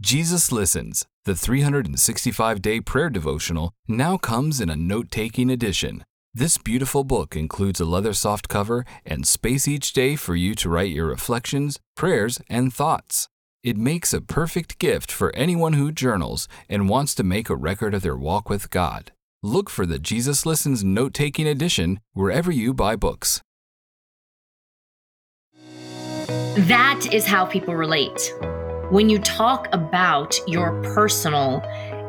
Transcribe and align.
Jesus 0.00 0.52
Listens, 0.52 1.04
the 1.24 1.34
365 1.34 2.62
day 2.62 2.80
prayer 2.80 3.10
devotional, 3.10 3.72
now 3.88 4.16
comes 4.16 4.60
in 4.60 4.70
a 4.70 4.76
note 4.76 5.10
taking 5.10 5.50
edition. 5.50 6.04
This 6.32 6.56
beautiful 6.56 7.02
book 7.02 7.34
includes 7.34 7.80
a 7.80 7.84
leather 7.84 8.12
soft 8.12 8.48
cover 8.48 8.84
and 9.04 9.26
space 9.26 9.66
each 9.66 9.92
day 9.92 10.14
for 10.14 10.36
you 10.36 10.54
to 10.54 10.68
write 10.68 10.92
your 10.92 11.06
reflections, 11.06 11.80
prayers, 11.96 12.40
and 12.48 12.72
thoughts. 12.72 13.28
It 13.64 13.76
makes 13.76 14.14
a 14.14 14.20
perfect 14.20 14.78
gift 14.78 15.10
for 15.10 15.34
anyone 15.34 15.72
who 15.72 15.90
journals 15.90 16.46
and 16.68 16.88
wants 16.88 17.12
to 17.16 17.24
make 17.24 17.50
a 17.50 17.56
record 17.56 17.92
of 17.92 18.02
their 18.02 18.16
walk 18.16 18.48
with 18.48 18.70
God. 18.70 19.10
Look 19.42 19.68
for 19.68 19.84
the 19.84 19.98
Jesus 19.98 20.46
Listens 20.46 20.84
note 20.84 21.12
taking 21.12 21.48
edition 21.48 21.98
wherever 22.12 22.52
you 22.52 22.72
buy 22.72 22.94
books. 22.94 23.42
That 26.68 27.08
is 27.12 27.26
how 27.26 27.46
people 27.46 27.74
relate 27.74 28.32
when 28.90 29.10
you 29.10 29.18
talk 29.18 29.68
about 29.72 30.34
your 30.48 30.72
personal 30.94 31.62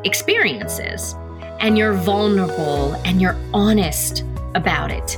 experiences 0.05 1.13
and 1.59 1.77
you're 1.77 1.91
vulnerable 1.91 2.93
and 3.03 3.21
you're 3.21 3.35
honest 3.53 4.23
about 4.55 4.89
it. 4.89 5.17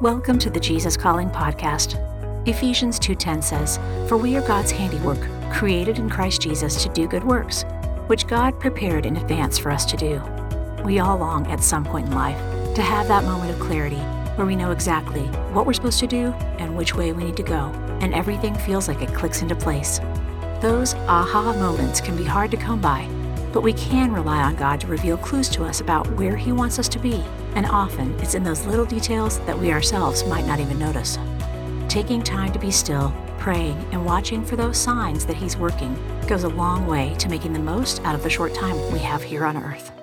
Welcome 0.00 0.38
to 0.38 0.48
the 0.48 0.60
Jesus 0.60 0.96
Calling 0.96 1.28
podcast. 1.28 1.98
Ephesians 2.48 2.98
2:10 2.98 3.42
says, 3.42 3.78
"For 4.06 4.16
we 4.16 4.34
are 4.34 4.40
God's 4.40 4.70
handiwork, 4.70 5.18
created 5.52 5.98
in 5.98 6.08
Christ 6.08 6.40
Jesus 6.40 6.82
to 6.82 6.88
do 6.88 7.06
good 7.06 7.24
works, 7.24 7.66
which 8.06 8.26
God 8.26 8.58
prepared 8.58 9.04
in 9.04 9.16
advance 9.16 9.58
for 9.58 9.70
us 9.70 9.84
to 9.84 9.96
do." 9.98 10.22
We 10.86 11.00
all 11.00 11.18
long 11.18 11.46
at 11.48 11.62
some 11.62 11.84
point 11.84 12.06
in 12.06 12.14
life 12.14 12.38
to 12.74 12.80
have 12.80 13.08
that 13.08 13.24
moment 13.24 13.50
of 13.50 13.60
clarity 13.60 14.00
where 14.38 14.46
we 14.46 14.56
know 14.56 14.70
exactly 14.70 15.26
what 15.52 15.66
we're 15.66 15.72
supposed 15.72 15.98
to 15.98 16.06
do 16.06 16.32
and 16.58 16.76
which 16.76 16.94
way 16.94 17.12
we 17.12 17.24
need 17.24 17.36
to 17.36 17.42
go, 17.42 17.72
and 18.00 18.14
everything 18.14 18.54
feels 18.54 18.86
like 18.86 19.02
it 19.02 19.12
clicks 19.12 19.42
into 19.42 19.56
place. 19.56 19.98
Those 20.60 20.94
aha 20.94 21.52
moments 21.54 22.00
can 22.00 22.16
be 22.16 22.24
hard 22.24 22.52
to 22.52 22.56
come 22.56 22.80
by, 22.80 23.08
but 23.52 23.62
we 23.62 23.72
can 23.72 24.12
rely 24.12 24.40
on 24.42 24.54
God 24.54 24.80
to 24.80 24.86
reveal 24.86 25.16
clues 25.16 25.48
to 25.50 25.64
us 25.64 25.80
about 25.80 26.08
where 26.12 26.36
He 26.36 26.52
wants 26.52 26.78
us 26.78 26.88
to 26.90 27.00
be, 27.00 27.24
and 27.56 27.66
often 27.66 28.18
it's 28.20 28.34
in 28.34 28.44
those 28.44 28.64
little 28.64 28.84
details 28.84 29.40
that 29.40 29.58
we 29.58 29.72
ourselves 29.72 30.24
might 30.24 30.46
not 30.46 30.60
even 30.60 30.78
notice. 30.78 31.18
Taking 31.88 32.22
time 32.22 32.52
to 32.52 32.58
be 32.60 32.70
still, 32.70 33.12
praying, 33.38 33.76
and 33.90 34.04
watching 34.06 34.44
for 34.44 34.54
those 34.54 34.78
signs 34.78 35.26
that 35.26 35.36
He's 35.36 35.56
working 35.56 35.98
goes 36.28 36.44
a 36.44 36.48
long 36.48 36.86
way 36.86 37.14
to 37.18 37.28
making 37.28 37.54
the 37.54 37.58
most 37.58 38.00
out 38.04 38.14
of 38.14 38.22
the 38.22 38.30
short 38.30 38.54
time 38.54 38.76
we 38.92 39.00
have 39.00 39.22
here 39.22 39.44
on 39.44 39.56
earth. 39.56 39.97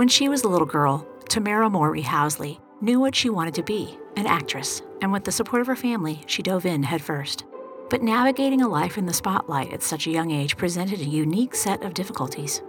When 0.00 0.08
she 0.08 0.30
was 0.30 0.44
a 0.44 0.48
little 0.48 0.66
girl, 0.66 1.06
Tamera 1.28 1.70
Mowry-Housley 1.70 2.58
knew 2.80 2.98
what 2.98 3.14
she 3.14 3.28
wanted 3.28 3.52
to 3.56 3.62
be 3.62 3.98
an 4.16 4.26
actress, 4.26 4.80
and 5.02 5.12
with 5.12 5.24
the 5.24 5.30
support 5.30 5.60
of 5.60 5.66
her 5.66 5.76
family, 5.76 6.22
she 6.24 6.42
dove 6.42 6.64
in 6.64 6.82
headfirst. 6.82 7.44
But 7.90 8.02
navigating 8.02 8.62
a 8.62 8.68
life 8.68 8.96
in 8.96 9.04
the 9.04 9.12
spotlight 9.12 9.74
at 9.74 9.82
such 9.82 10.06
a 10.06 10.10
young 10.10 10.30
age 10.30 10.56
presented 10.56 11.00
a 11.00 11.04
unique 11.04 11.54
set 11.54 11.82
of 11.82 11.92
difficulties. 11.92 12.62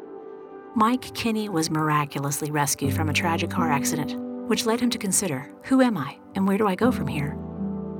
Mike 0.76 1.14
Kinney 1.14 1.48
was 1.48 1.70
miraculously 1.70 2.52
rescued 2.52 2.94
from 2.94 3.08
a 3.08 3.14
tragic 3.14 3.50
car 3.50 3.72
accident, 3.72 4.18
which 4.50 4.66
led 4.66 4.82
him 4.82 4.90
to 4.90 4.98
consider 4.98 5.50
who 5.64 5.80
am 5.82 5.98
I 5.98 6.18
and 6.36 6.46
where 6.46 6.58
do 6.58 6.68
I 6.68 6.76
go 6.76 6.92
from 6.92 7.08
here? 7.08 7.38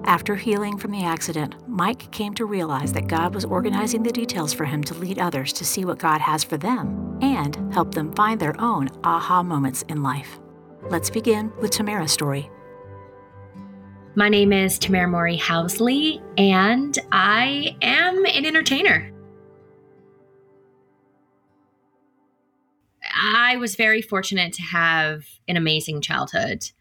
After 0.06 0.36
healing 0.36 0.78
from 0.78 0.92
the 0.92 1.04
accident, 1.04 1.56
Mike 1.68 2.12
came 2.12 2.34
to 2.34 2.46
realize 2.46 2.92
that 2.94 3.08
God 3.08 3.36
was 3.36 3.46
organizing 3.46 4.02
the 4.02 4.12
details 4.12 4.52
for 4.52 4.66
him 4.66 4.84
to 4.86 4.96
lead 4.96 5.20
others 5.20 5.54
to 5.54 5.64
see 5.64 5.86
what 5.86 6.00
God 6.00 6.20
has 6.22 6.44
for 6.44 6.58
them 6.58 7.20
and 7.22 7.56
help 7.72 7.94
them 7.94 8.12
find 8.14 8.40
their 8.40 8.60
own 8.60 8.90
aha 9.04 9.44
moments 9.44 9.84
in 9.84 10.02
life. 10.02 10.40
Let's 10.90 11.12
begin 11.12 11.52
with 11.62 11.72
Tamera's 11.72 12.12
story. 12.12 12.50
My 14.16 14.28
name 14.28 14.52
is 14.52 14.80
Tamera 14.80 15.10
Mowry-Housley, 15.10 16.22
and 16.38 16.98
I 17.12 17.78
am 17.82 18.26
an 18.26 18.46
entertainer. 18.46 19.12
I 23.16 23.56
was 23.58 23.76
very 23.76 24.02
fortunate 24.02 24.52
to 24.54 24.64
have 24.64 25.26
an 25.48 25.58
amazing 25.58 26.02
childhood. 26.02 26.72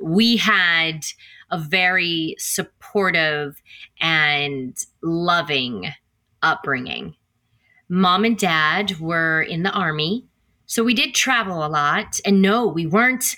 We 0.00 0.38
had 0.38 1.04
a 1.52 1.58
very 1.58 2.34
supportive 2.38 3.62
and 4.00 4.76
loving 5.02 5.92
upbringing. 6.42 7.14
Mom 7.88 8.24
and 8.24 8.38
dad 8.38 8.98
were 8.98 9.42
in 9.42 9.62
the 9.62 9.70
army, 9.70 10.24
so 10.66 10.82
we 10.82 10.94
did 10.94 11.14
travel 11.14 11.64
a 11.64 11.68
lot. 11.68 12.18
And 12.24 12.40
no, 12.40 12.66
we 12.66 12.86
weren't 12.86 13.36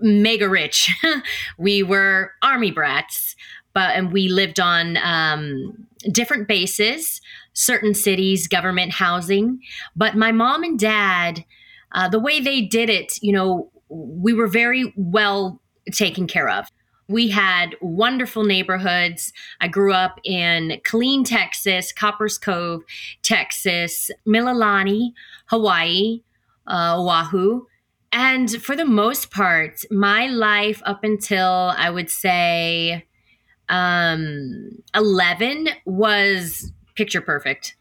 mega 0.00 0.48
rich. 0.48 0.90
we 1.58 1.82
were 1.82 2.32
army 2.42 2.70
brats, 2.70 3.36
but 3.74 3.94
and 3.94 4.10
we 4.10 4.28
lived 4.28 4.58
on 4.58 4.96
um, 4.98 5.86
different 6.10 6.48
bases, 6.48 7.20
certain 7.52 7.92
cities, 7.92 8.48
government 8.48 8.92
housing. 8.92 9.60
But 9.94 10.16
my 10.16 10.32
mom 10.32 10.62
and 10.62 10.78
dad, 10.78 11.44
uh, 11.92 12.08
the 12.08 12.18
way 12.18 12.40
they 12.40 12.62
did 12.62 12.88
it, 12.88 13.18
you 13.20 13.32
know, 13.32 13.70
we 13.90 14.32
were 14.32 14.46
very 14.46 14.94
well 14.96 15.60
taken 15.92 16.26
care 16.26 16.48
of. 16.48 16.70
We 17.08 17.28
had 17.28 17.76
wonderful 17.80 18.44
neighborhoods. 18.44 19.32
I 19.60 19.68
grew 19.68 19.92
up 19.92 20.20
in 20.24 20.80
Killeen, 20.84 21.24
Texas, 21.24 21.92
Copperas 21.92 22.38
Cove, 22.38 22.82
Texas, 23.22 24.10
Mililani, 24.26 25.12
Hawaii, 25.46 26.22
uh, 26.66 26.96
Oahu. 26.96 27.66
And 28.12 28.50
for 28.62 28.76
the 28.76 28.84
most 28.84 29.30
part, 29.30 29.84
my 29.90 30.28
life 30.28 30.80
up 30.86 31.04
until 31.04 31.74
I 31.76 31.90
would 31.90 32.10
say 32.10 33.04
um, 33.68 34.82
11 34.94 35.68
was 35.84 36.72
picture 36.94 37.20
perfect. 37.20 37.76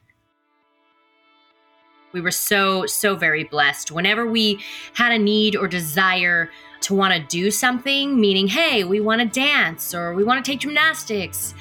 We 2.14 2.22
were 2.22 2.32
so, 2.32 2.86
so 2.86 3.16
very 3.16 3.44
blessed. 3.44 3.92
Whenever 3.92 4.26
we 4.28 4.64
had 4.94 5.12
a 5.12 5.18
need 5.18 5.56
or 5.56 5.68
desire 5.68 6.50
to 6.84 6.94
want 6.94 7.14
to 7.14 7.20
do 7.22 7.50
something, 7.50 8.20
meaning, 8.20 8.48
hey, 8.48 8.84
we 8.84 9.00
want 9.00 9.22
to 9.22 9.28
dance 9.28 9.94
or 9.94 10.14
we 10.14 10.24
want 10.24 10.44
to 10.44 10.52
take 10.52 10.60
gymnastics. 10.60 11.54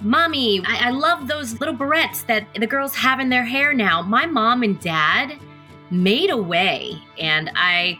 Mommy, 0.00 0.62
I, 0.66 0.88
I 0.88 0.90
love 0.90 1.28
those 1.28 1.60
little 1.60 1.74
barrettes 1.74 2.24
that 2.26 2.46
the 2.54 2.66
girls 2.66 2.94
have 2.96 3.20
in 3.20 3.28
their 3.28 3.44
hair 3.44 3.74
now. 3.74 4.02
My 4.02 4.26
mom 4.26 4.62
and 4.62 4.80
dad 4.80 5.38
made 5.90 6.30
a 6.30 6.36
way, 6.36 7.00
and 7.18 7.50
I 7.54 7.98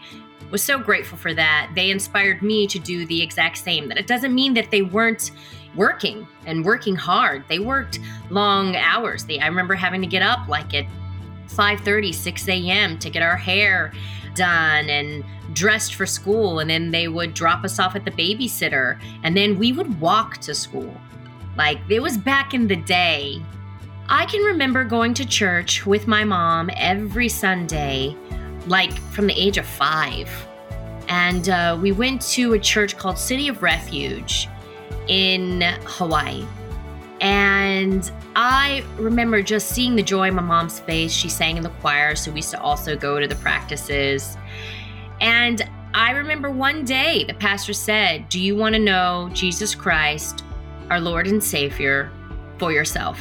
was 0.49 0.63
so 0.63 0.79
grateful 0.79 1.17
for 1.17 1.33
that. 1.33 1.71
They 1.75 1.91
inspired 1.91 2.41
me 2.41 2.65
to 2.67 2.79
do 2.79 3.05
the 3.05 3.21
exact 3.21 3.57
same. 3.57 3.87
That 3.87 3.97
it 3.97 4.07
doesn't 4.07 4.33
mean 4.33 4.53
that 4.55 4.71
they 4.71 4.81
weren't 4.81 5.31
working 5.75 6.27
and 6.45 6.65
working 6.65 6.95
hard. 6.95 7.43
They 7.47 7.59
worked 7.59 7.99
long 8.29 8.75
hours. 8.75 9.23
They, 9.25 9.39
I 9.39 9.47
remember 9.47 9.75
having 9.75 10.01
to 10.01 10.07
get 10.07 10.23
up 10.23 10.47
like 10.47 10.73
at 10.73 10.85
5:30, 11.47 12.13
6 12.13 12.47
a.m. 12.49 12.97
to 12.99 13.09
get 13.09 13.21
our 13.21 13.37
hair 13.37 13.93
done 14.35 14.89
and 14.89 15.23
dressed 15.53 15.95
for 15.95 16.05
school 16.05 16.59
and 16.59 16.69
then 16.69 16.91
they 16.91 17.07
would 17.07 17.33
drop 17.33 17.63
us 17.63 17.79
off 17.79 17.95
at 17.95 18.05
the 18.05 18.11
babysitter 18.11 18.99
and 19.23 19.35
then 19.35 19.57
we 19.57 19.71
would 19.71 19.99
walk 19.99 20.37
to 20.39 20.53
school. 20.55 20.95
Like 21.57 21.79
it 21.89 22.01
was 22.01 22.17
back 22.17 22.53
in 22.53 22.67
the 22.67 22.75
day. 22.75 23.41
I 24.07 24.25
can 24.25 24.41
remember 24.41 24.83
going 24.83 25.13
to 25.15 25.25
church 25.25 25.85
with 25.85 26.07
my 26.07 26.23
mom 26.23 26.69
every 26.75 27.29
Sunday, 27.29 28.15
like 28.67 28.93
from 28.93 29.27
the 29.27 29.33
age 29.33 29.57
of 29.57 29.65
five. 29.65 30.29
And 31.07 31.49
uh, 31.49 31.77
we 31.81 31.91
went 31.91 32.21
to 32.33 32.53
a 32.53 32.59
church 32.59 32.97
called 32.97 33.17
City 33.17 33.47
of 33.47 33.61
Refuge 33.61 34.47
in 35.07 35.61
Hawaii. 35.85 36.45
And 37.19 38.11
I 38.35 38.83
remember 38.97 39.41
just 39.41 39.69
seeing 39.69 39.95
the 39.95 40.03
joy 40.03 40.29
in 40.29 40.35
my 40.35 40.41
mom's 40.41 40.79
face. 40.79 41.11
She 41.11 41.27
sang 41.27 41.57
in 41.57 41.63
the 41.63 41.69
choir, 41.69 42.15
so 42.15 42.31
we 42.31 42.37
used 42.37 42.51
to 42.51 42.61
also 42.61 42.95
go 42.95 43.19
to 43.19 43.27
the 43.27 43.35
practices. 43.35 44.37
And 45.19 45.61
I 45.93 46.11
remember 46.11 46.49
one 46.49 46.85
day 46.85 47.25
the 47.25 47.33
pastor 47.33 47.73
said, 47.73 48.29
Do 48.29 48.39
you 48.39 48.55
want 48.55 48.73
to 48.75 48.79
know 48.79 49.29
Jesus 49.33 49.75
Christ, 49.75 50.45
our 50.89 51.01
Lord 51.01 51.27
and 51.27 51.43
Savior, 51.43 52.09
for 52.57 52.71
yourself? 52.71 53.19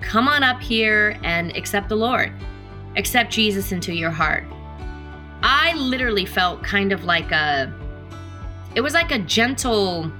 Come 0.00 0.28
on 0.28 0.44
up 0.44 0.60
here 0.60 1.18
and 1.24 1.56
accept 1.56 1.88
the 1.88 1.96
Lord. 1.96 2.32
Accept 2.96 3.32
Jesus 3.32 3.72
into 3.72 3.92
your 3.92 4.10
heart. 4.10 4.44
I 5.42 5.74
literally 5.74 6.26
felt 6.26 6.62
kind 6.62 6.92
of 6.92 7.04
like 7.04 7.32
a, 7.32 7.72
it 8.76 8.80
was 8.80 8.94
like 8.94 9.10
a 9.10 9.18
gentle 9.18 10.12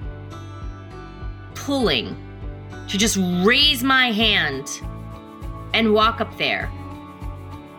pulling 1.55 2.17
to 2.89 2.99
just 2.99 3.19
raise 3.45 3.83
my 3.83 4.11
hand 4.11 4.83
and 5.75 5.93
walk 5.93 6.21
up 6.21 6.37
there 6.37 6.71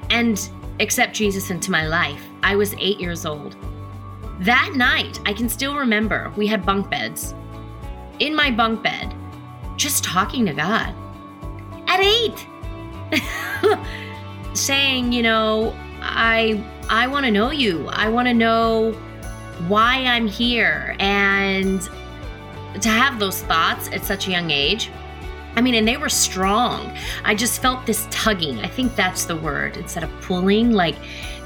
and 0.09 0.49
accept 0.79 1.13
Jesus 1.13 1.49
into 1.49 1.71
my 1.71 1.85
life. 1.85 2.21
I 2.41 2.55
was 2.55 2.73
eight 2.79 2.99
years 2.99 3.25
old. 3.25 3.55
That 4.39 4.73
night, 4.75 5.19
I 5.25 5.33
can 5.33 5.47
still 5.47 5.75
remember 5.75 6.31
we 6.35 6.47
had 6.47 6.65
bunk 6.65 6.89
beds. 6.89 7.33
In 8.19 8.35
my 8.35 8.51
bunk 8.51 8.83
bed, 8.83 9.13
just 9.77 10.03
talking 10.03 10.45
to 10.45 10.53
God. 10.53 10.93
At 11.87 11.99
eight! 11.99 12.47
Saying, 14.53 15.11
you 15.13 15.23
know, 15.23 15.75
I 16.01 16.63
I 16.89 17.07
want 17.07 17.25
to 17.25 17.31
know 17.31 17.51
you. 17.51 17.87
I 17.89 18.09
want 18.09 18.27
to 18.27 18.33
know 18.33 18.91
why 19.67 20.03
I'm 20.05 20.27
here 20.27 20.95
and 20.99 21.87
to 22.81 22.89
have 22.89 23.19
those 23.19 23.41
thoughts 23.43 23.89
at 23.91 24.03
such 24.03 24.27
a 24.27 24.31
young 24.31 24.51
age 24.51 24.89
I 25.55 25.61
mean, 25.61 25.75
and 25.75 25.87
they 25.87 25.97
were 25.97 26.09
strong. 26.09 26.95
I 27.23 27.35
just 27.35 27.61
felt 27.61 27.85
this 27.85 28.07
tugging. 28.09 28.59
I 28.59 28.67
think 28.67 28.95
that's 28.95 29.25
the 29.25 29.35
word 29.35 29.77
instead 29.77 30.03
of 30.03 30.09
pulling, 30.21 30.71
like 30.71 30.95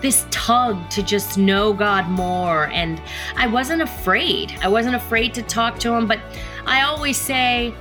this 0.02 0.26
tug 0.30 0.90
to 0.92 1.04
just 1.04 1.38
know 1.38 1.74
God 1.74 2.08
more. 2.10 2.68
And 2.68 3.02
I 3.36 3.48
wasn't 3.48 3.82
afraid. 3.82 4.58
I 4.62 4.70
wasn't 4.70 4.96
afraid 4.96 5.34
to 5.36 5.42
talk 5.42 5.78
to 5.80 5.94
Him. 5.94 6.08
But 6.08 6.20
I 6.66 6.84
always 6.84 7.18
say, 7.18 7.74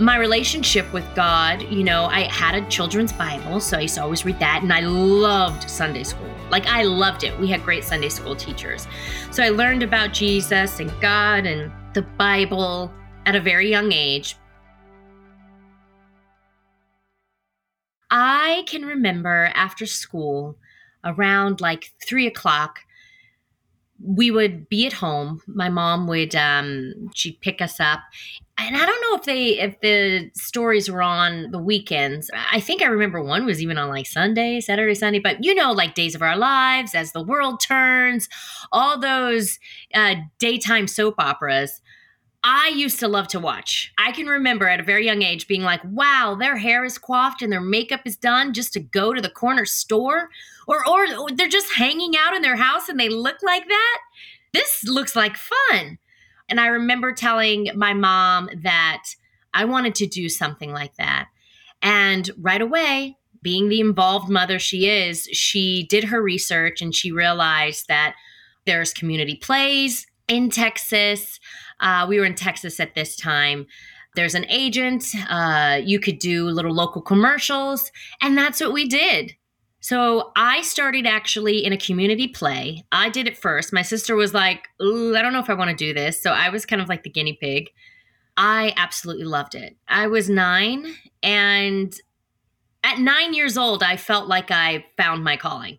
my 0.00 0.16
relationship 0.16 0.92
with 0.92 1.04
God, 1.14 1.62
you 1.62 1.82
know, 1.82 2.04
I 2.04 2.22
had 2.22 2.54
a 2.54 2.66
children's 2.68 3.12
Bible, 3.12 3.60
so 3.60 3.78
I 3.78 3.82
used 3.82 3.96
to 3.96 4.02
always 4.02 4.24
read 4.24 4.38
that, 4.38 4.62
and 4.62 4.72
I 4.72 4.80
loved 4.80 5.68
Sunday 5.68 6.04
school. 6.04 6.30
Like, 6.50 6.66
I 6.66 6.84
loved 6.84 7.24
it. 7.24 7.36
We 7.38 7.48
had 7.48 7.64
great 7.64 7.84
Sunday 7.84 8.08
school 8.08 8.36
teachers. 8.36 8.86
So 9.32 9.42
I 9.42 9.48
learned 9.48 9.82
about 9.82 10.12
Jesus 10.12 10.78
and 10.78 10.92
God 11.00 11.46
and 11.46 11.72
the 11.98 12.02
Bible 12.02 12.92
at 13.26 13.34
a 13.34 13.40
very 13.40 13.68
young 13.68 13.90
age. 13.90 14.36
I 18.08 18.62
can 18.68 18.82
remember 18.84 19.50
after 19.52 19.84
school, 19.84 20.56
around 21.04 21.60
like 21.60 21.90
three 22.00 22.28
o'clock, 22.28 22.82
we 24.00 24.30
would 24.30 24.68
be 24.68 24.86
at 24.86 24.92
home. 24.92 25.40
My 25.48 25.68
mom 25.68 26.06
would 26.06 26.36
um, 26.36 27.10
she'd 27.16 27.40
pick 27.40 27.60
us 27.60 27.80
up, 27.80 27.98
and 28.56 28.76
I 28.76 28.86
don't 28.86 29.02
know 29.02 29.16
if 29.16 29.24
they 29.24 29.58
if 29.58 29.80
the 29.80 30.30
stories 30.34 30.88
were 30.88 31.02
on 31.02 31.50
the 31.50 31.58
weekends. 31.58 32.30
I 32.52 32.60
think 32.60 32.80
I 32.80 32.86
remember 32.86 33.20
one 33.20 33.44
was 33.44 33.60
even 33.60 33.76
on 33.76 33.88
like 33.88 34.06
Sunday, 34.06 34.60
Saturday, 34.60 34.94
Sunday. 34.94 35.18
But 35.18 35.42
you 35.42 35.52
know, 35.52 35.72
like 35.72 35.96
Days 35.96 36.14
of 36.14 36.22
Our 36.22 36.36
Lives, 36.36 36.94
As 36.94 37.10
the 37.10 37.24
World 37.24 37.58
Turns, 37.58 38.28
all 38.70 39.00
those 39.00 39.58
uh, 39.92 40.14
daytime 40.38 40.86
soap 40.86 41.16
operas. 41.18 41.80
I 42.44 42.68
used 42.68 43.00
to 43.00 43.08
love 43.08 43.28
to 43.28 43.40
watch. 43.40 43.92
I 43.98 44.12
can 44.12 44.26
remember 44.26 44.68
at 44.68 44.80
a 44.80 44.84
very 44.84 45.04
young 45.04 45.22
age 45.22 45.48
being 45.48 45.62
like, 45.62 45.80
wow, 45.84 46.36
their 46.38 46.56
hair 46.56 46.84
is 46.84 46.96
coiffed 46.96 47.42
and 47.42 47.52
their 47.52 47.60
makeup 47.60 48.02
is 48.04 48.16
done 48.16 48.52
just 48.52 48.72
to 48.74 48.80
go 48.80 49.12
to 49.12 49.20
the 49.20 49.28
corner 49.28 49.64
store. 49.64 50.30
Or, 50.66 50.86
or 50.88 51.30
they're 51.34 51.48
just 51.48 51.74
hanging 51.74 52.14
out 52.16 52.34
in 52.34 52.42
their 52.42 52.56
house 52.56 52.88
and 52.88 52.98
they 52.98 53.08
look 53.08 53.42
like 53.42 53.66
that. 53.66 53.98
This 54.52 54.84
looks 54.84 55.16
like 55.16 55.36
fun. 55.36 55.98
And 56.48 56.60
I 56.60 56.66
remember 56.68 57.12
telling 57.12 57.70
my 57.74 57.92
mom 57.92 58.48
that 58.62 59.02
I 59.52 59.64
wanted 59.64 59.94
to 59.96 60.06
do 60.06 60.28
something 60.28 60.72
like 60.72 60.94
that. 60.96 61.28
And 61.82 62.30
right 62.38 62.62
away, 62.62 63.18
being 63.42 63.68
the 63.68 63.80
involved 63.80 64.28
mother 64.28 64.58
she 64.58 64.88
is, 64.88 65.24
she 65.32 65.86
did 65.88 66.04
her 66.04 66.22
research 66.22 66.80
and 66.80 66.94
she 66.94 67.12
realized 67.12 67.88
that 67.88 68.14
there's 68.66 68.92
community 68.92 69.36
plays 69.36 70.06
in 70.26 70.50
Texas. 70.50 71.40
Uh, 71.80 72.06
we 72.08 72.18
were 72.18 72.24
in 72.24 72.34
Texas 72.34 72.80
at 72.80 72.94
this 72.94 73.16
time. 73.16 73.66
There's 74.14 74.34
an 74.34 74.46
agent. 74.48 75.04
Uh, 75.28 75.80
you 75.84 76.00
could 76.00 76.18
do 76.18 76.48
little 76.48 76.74
local 76.74 77.02
commercials. 77.02 77.90
And 78.20 78.36
that's 78.36 78.60
what 78.60 78.72
we 78.72 78.88
did. 78.88 79.34
So 79.80 80.32
I 80.34 80.62
started 80.62 81.06
actually 81.06 81.64
in 81.64 81.72
a 81.72 81.76
community 81.78 82.26
play. 82.26 82.84
I 82.90 83.10
did 83.10 83.28
it 83.28 83.38
first. 83.38 83.72
My 83.72 83.82
sister 83.82 84.16
was 84.16 84.34
like, 84.34 84.66
I 84.80 85.22
don't 85.22 85.32
know 85.32 85.38
if 85.38 85.48
I 85.48 85.54
want 85.54 85.70
to 85.70 85.76
do 85.76 85.94
this. 85.94 86.20
So 86.20 86.32
I 86.32 86.48
was 86.48 86.66
kind 86.66 86.82
of 86.82 86.88
like 86.88 87.04
the 87.04 87.10
guinea 87.10 87.38
pig. 87.40 87.70
I 88.36 88.74
absolutely 88.76 89.24
loved 89.24 89.54
it. 89.54 89.76
I 89.88 90.08
was 90.08 90.28
nine, 90.28 90.94
and 91.22 91.92
at 92.84 92.98
nine 92.98 93.34
years 93.34 93.58
old, 93.58 93.82
I 93.82 93.96
felt 93.96 94.28
like 94.28 94.50
I 94.50 94.84
found 94.96 95.24
my 95.24 95.36
calling. 95.36 95.78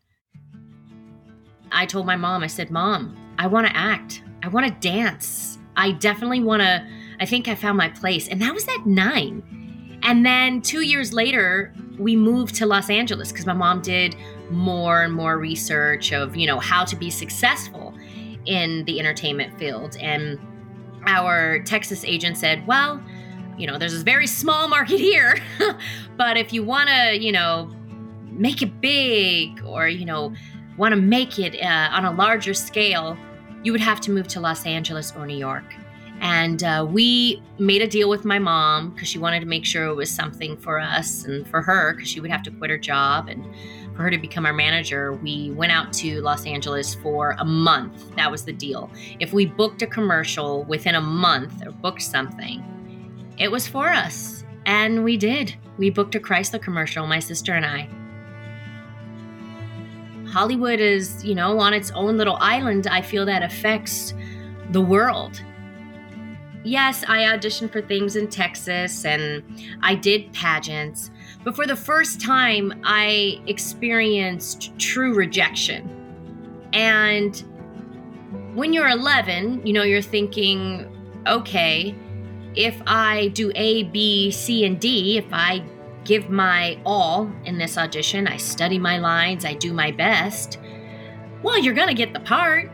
I 1.71 1.85
told 1.85 2.05
my 2.05 2.15
mom, 2.15 2.43
I 2.43 2.47
said, 2.47 2.71
Mom, 2.71 3.15
I 3.37 3.47
want 3.47 3.67
to 3.67 3.75
act. 3.77 4.23
I 4.43 4.47
want 4.47 4.67
to 4.67 4.89
dance. 4.89 5.58
I 5.79 5.93
definitely 5.93 6.41
want 6.41 6.61
to, 6.61 6.85
I 7.21 7.25
think 7.25 7.47
I 7.47 7.55
found 7.55 7.77
my 7.77 7.87
place. 7.87 8.27
And 8.27 8.41
that 8.41 8.53
was 8.53 8.67
at 8.67 8.85
nine. 8.85 9.99
And 10.03 10.25
then 10.25 10.61
two 10.61 10.81
years 10.81 11.13
later, 11.13 11.73
we 11.97 12.17
moved 12.17 12.55
to 12.55 12.65
Los 12.65 12.89
Angeles 12.89 13.31
because 13.31 13.45
my 13.45 13.53
mom 13.53 13.81
did 13.81 14.15
more 14.51 15.03
and 15.03 15.13
more 15.13 15.37
research 15.37 16.11
of, 16.11 16.35
you 16.35 16.47
know, 16.47 16.59
how 16.59 16.83
to 16.83 16.97
be 16.97 17.09
successful 17.09 17.93
in 18.45 18.83
the 18.85 18.99
entertainment 18.99 19.57
field. 19.57 19.95
And 20.01 20.37
our 21.05 21.59
Texas 21.63 22.03
agent 22.03 22.37
said, 22.37 22.67
well, 22.67 23.01
you 23.57 23.65
know, 23.65 23.77
there's 23.77 23.93
a 23.93 24.03
very 24.03 24.27
small 24.27 24.67
market 24.67 24.99
here, 24.99 25.37
but 26.17 26.37
if 26.37 26.51
you 26.51 26.61
want 26.61 26.89
to, 26.89 27.17
you 27.17 27.31
know, 27.31 27.73
make 28.31 28.61
it 28.61 28.81
big 28.81 29.63
or, 29.65 29.87
you 29.87 30.05
know, 30.05 30.33
want 30.77 30.93
to 30.93 30.99
make 30.99 31.39
it 31.39 31.61
uh, 31.61 31.89
on 31.91 32.03
a 32.03 32.11
larger 32.11 32.53
scale, 32.53 33.17
you 33.63 33.71
would 33.71 33.81
have 33.81 33.99
to 34.01 34.11
move 34.11 34.27
to 34.29 34.39
Los 34.39 34.65
Angeles 34.65 35.13
or 35.15 35.25
New 35.25 35.37
York. 35.37 35.65
And 36.21 36.63
uh, 36.63 36.85
we 36.89 37.41
made 37.59 37.81
a 37.81 37.87
deal 37.87 38.09
with 38.09 38.25
my 38.25 38.39
mom 38.39 38.89
because 38.89 39.07
she 39.07 39.17
wanted 39.17 39.39
to 39.39 39.45
make 39.45 39.65
sure 39.65 39.85
it 39.85 39.95
was 39.95 40.11
something 40.11 40.57
for 40.57 40.79
us 40.79 41.23
and 41.23 41.47
for 41.47 41.61
her 41.61 41.93
because 41.93 42.09
she 42.09 42.19
would 42.19 42.31
have 42.31 42.43
to 42.43 42.51
quit 42.51 42.69
her 42.69 42.77
job 42.77 43.29
and 43.29 43.43
for 43.95 44.03
her 44.03 44.11
to 44.11 44.17
become 44.17 44.45
our 44.45 44.53
manager. 44.53 45.13
We 45.13 45.51
went 45.51 45.71
out 45.71 45.93
to 45.93 46.21
Los 46.21 46.45
Angeles 46.45 46.93
for 46.95 47.35
a 47.39 47.45
month. 47.45 48.15
That 48.17 48.29
was 48.29 48.43
the 48.43 48.53
deal. 48.53 48.91
If 49.19 49.31
we 49.31 49.45
booked 49.45 49.81
a 49.81 49.87
commercial 49.87 50.63
within 50.65 50.95
a 50.95 51.01
month 51.01 51.65
or 51.65 51.71
booked 51.71 52.01
something, 52.01 52.63
it 53.37 53.49
was 53.49 53.67
for 53.67 53.89
us. 53.89 54.43
And 54.65 55.03
we 55.05 55.15
did. 55.15 55.55
We 55.77 55.89
booked 55.89 56.15
a 56.15 56.19
Chrysler 56.19 56.61
commercial, 56.61 57.07
my 57.07 57.19
sister 57.19 57.53
and 57.53 57.65
I. 57.65 57.89
Hollywood 60.31 60.79
is, 60.79 61.23
you 61.23 61.35
know, 61.35 61.59
on 61.59 61.73
its 61.73 61.91
own 61.91 62.17
little 62.17 62.37
island. 62.39 62.87
I 62.87 63.01
feel 63.01 63.25
that 63.25 63.43
affects 63.43 64.13
the 64.71 64.81
world. 64.81 65.41
Yes, 66.63 67.03
I 67.07 67.23
auditioned 67.23 67.71
for 67.71 67.81
things 67.81 68.15
in 68.15 68.27
Texas 68.27 69.05
and 69.05 69.43
I 69.81 69.95
did 69.95 70.31
pageants, 70.33 71.09
but 71.43 71.55
for 71.55 71.65
the 71.65 71.75
first 71.75 72.19
time, 72.19 72.81
I 72.83 73.41
experienced 73.47 74.77
true 74.77 75.13
rejection. 75.13 75.89
And 76.73 77.43
when 78.53 78.73
you're 78.73 78.89
11, 78.89 79.65
you 79.65 79.73
know, 79.73 79.83
you're 79.83 80.01
thinking, 80.01 80.85
okay, 81.27 81.95
if 82.55 82.81
I 82.85 83.29
do 83.29 83.51
A, 83.55 83.83
B, 83.83 84.29
C, 84.29 84.65
and 84.65 84.79
D, 84.79 85.17
if 85.17 85.25
I 85.31 85.63
give 86.03 86.29
my 86.29 86.79
all 86.85 87.31
in 87.45 87.57
this 87.57 87.77
audition, 87.77 88.27
I 88.27 88.37
study 88.37 88.79
my 88.79 88.97
lines, 88.97 89.45
I 89.45 89.53
do 89.53 89.73
my 89.73 89.91
best, 89.91 90.59
well, 91.43 91.57
you're 91.57 91.73
going 91.73 91.87
to 91.87 91.93
get 91.93 92.13
the 92.13 92.19
part. 92.19 92.69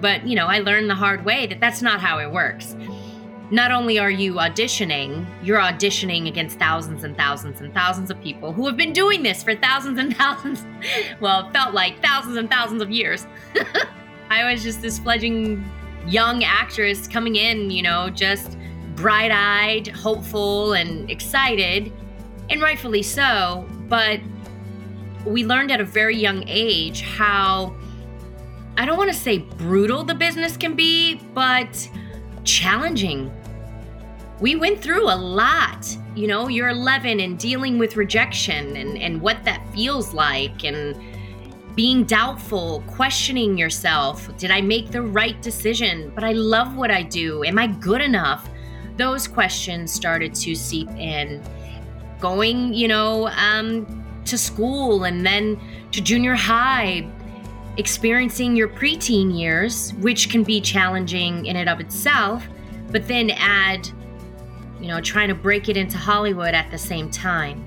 But, 0.00 0.26
you 0.26 0.36
know, 0.36 0.46
I 0.46 0.58
learned 0.58 0.90
the 0.90 0.94
hard 0.94 1.24
way 1.24 1.46
that 1.46 1.60
that's 1.60 1.80
not 1.80 2.00
how 2.00 2.18
it 2.18 2.30
works. 2.30 2.76
Not 3.50 3.70
only 3.70 3.98
are 3.98 4.10
you 4.10 4.34
auditioning, 4.34 5.26
you're 5.42 5.60
auditioning 5.60 6.28
against 6.28 6.58
thousands 6.58 7.04
and 7.04 7.16
thousands 7.16 7.60
and 7.60 7.72
thousands 7.72 8.10
of 8.10 8.20
people 8.20 8.52
who 8.52 8.66
have 8.66 8.76
been 8.76 8.92
doing 8.92 9.22
this 9.22 9.42
for 9.42 9.54
thousands 9.54 9.98
and 9.98 10.16
thousands, 10.16 10.64
well, 11.20 11.46
it 11.46 11.52
felt 11.52 11.74
like 11.74 12.02
thousands 12.02 12.36
and 12.36 12.50
thousands 12.50 12.82
of 12.82 12.90
years. 12.90 13.26
I 14.30 14.50
was 14.50 14.62
just 14.62 14.82
this 14.82 14.98
fledgling 14.98 15.64
young 16.06 16.42
actress 16.42 17.06
coming 17.06 17.36
in, 17.36 17.70
you 17.70 17.82
know, 17.82 18.10
just 18.10 18.58
bright 18.96 19.30
eyed, 19.30 19.88
hopeful, 19.88 20.72
and 20.72 21.10
excited 21.10 21.92
and 22.50 22.60
rightfully 22.60 23.02
so. 23.02 23.66
But 23.88 24.20
we 25.24 25.44
learned 25.44 25.70
at 25.70 25.80
a 25.80 25.84
very 25.84 26.16
young 26.16 26.44
age 26.46 27.02
how, 27.02 27.74
I 28.76 28.84
don't 28.84 28.98
want 28.98 29.10
to 29.10 29.16
say 29.16 29.38
brutal 29.38 30.04
the 30.04 30.14
business 30.14 30.56
can 30.56 30.74
be, 30.74 31.16
but 31.32 31.88
challenging. 32.44 33.32
We 34.40 34.56
went 34.56 34.80
through 34.80 35.04
a 35.04 35.14
lot. 35.14 35.96
You 36.14 36.26
know, 36.26 36.48
you're 36.48 36.68
11 36.68 37.20
and 37.20 37.38
dealing 37.38 37.78
with 37.78 37.96
rejection 37.96 38.76
and, 38.76 38.98
and 38.98 39.20
what 39.20 39.42
that 39.44 39.66
feels 39.72 40.12
like, 40.12 40.64
and 40.64 40.96
being 41.74 42.04
doubtful, 42.04 42.84
questioning 42.86 43.58
yourself. 43.58 44.34
Did 44.36 44.50
I 44.50 44.60
make 44.60 44.90
the 44.90 45.02
right 45.02 45.40
decision? 45.42 46.12
But 46.14 46.22
I 46.22 46.32
love 46.32 46.76
what 46.76 46.90
I 46.90 47.02
do. 47.02 47.42
Am 47.44 47.58
I 47.58 47.66
good 47.66 48.00
enough? 48.00 48.48
Those 48.96 49.26
questions 49.26 49.92
started 49.92 50.34
to 50.36 50.54
seep 50.54 50.88
in 50.90 51.42
going, 52.24 52.72
you 52.72 52.88
know, 52.88 53.28
um, 53.36 53.84
to 54.24 54.38
school 54.38 55.04
and 55.04 55.26
then 55.26 55.60
to 55.92 56.00
junior 56.00 56.34
high, 56.34 57.06
experiencing 57.76 58.56
your 58.56 58.66
preteen 58.66 59.38
years, 59.38 59.92
which 60.00 60.30
can 60.30 60.42
be 60.42 60.58
challenging 60.58 61.44
in 61.44 61.56
and 61.56 61.68
of 61.68 61.80
itself, 61.80 62.42
but 62.90 63.06
then 63.08 63.28
add, 63.32 63.86
you 64.80 64.88
know, 64.88 65.02
trying 65.02 65.28
to 65.28 65.34
break 65.34 65.68
it 65.68 65.76
into 65.76 65.98
Hollywood 65.98 66.54
at 66.54 66.70
the 66.70 66.78
same 66.78 67.10
time. 67.10 67.62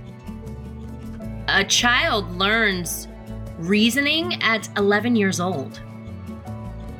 A 1.49 1.63
child 1.63 2.31
learns 2.31 3.07
reasoning 3.59 4.41
at 4.41 4.67
11 4.75 5.15
years 5.15 5.39
old. 5.39 5.79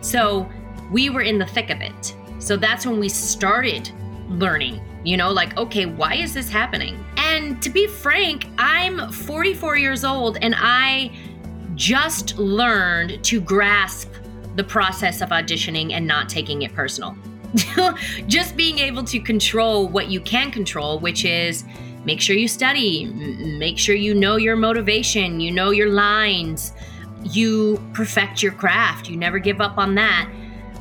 So 0.02 0.48
we 0.92 1.10
were 1.10 1.24
in 1.24 1.40
the 1.40 1.48
thick 1.48 1.72
of 1.72 1.82
it. 1.82 2.16
So 2.38 2.56
that's 2.56 2.86
when 2.86 3.00
we 3.00 3.10
started 3.10 3.92
learning, 4.30 4.82
you 5.04 5.18
know, 5.18 5.32
like, 5.32 5.58
okay, 5.58 5.86
why 5.86 6.16
is 6.16 6.34
this 6.34 6.50
happening? 6.50 7.04
And 7.18 7.62
to 7.62 7.70
be 7.70 7.88
frank, 7.88 8.48
I'm 8.58 9.12
44 9.12 9.78
years 9.78 10.04
old 10.04 10.38
and 10.42 10.56
I 10.58 11.12
just 11.76 12.38
learned 12.38 13.24
to 13.24 13.40
grasp 13.40 14.12
the 14.56 14.64
process 14.64 15.22
of 15.22 15.30
auditioning 15.30 15.94
and 15.94 16.06
not 16.06 16.28
taking 16.28 16.64
it 16.64 16.74
personal. 16.74 17.16
just 18.28 18.58
being 18.58 18.80
able 18.80 19.04
to 19.04 19.20
control 19.20 19.88
what 19.88 20.10
you 20.10 20.20
can 20.20 20.52
control, 20.52 21.00
which 21.00 21.24
is 21.24 21.64
make 22.04 22.20
sure 22.20 22.36
you 22.36 22.48
study, 22.48 23.06
make 23.06 23.78
sure 23.78 23.96
you 23.96 24.14
know 24.14 24.36
your 24.36 24.56
motivation, 24.56 25.40
you 25.40 25.52
know 25.52 25.70
your 25.70 25.90
lines, 25.90 26.74
you 27.24 27.82
perfect 27.94 28.42
your 28.42 28.52
craft, 28.52 29.10
you 29.10 29.16
never 29.16 29.40
give 29.40 29.62
up 29.62 29.78
on 29.78 29.96
that. 29.96 30.30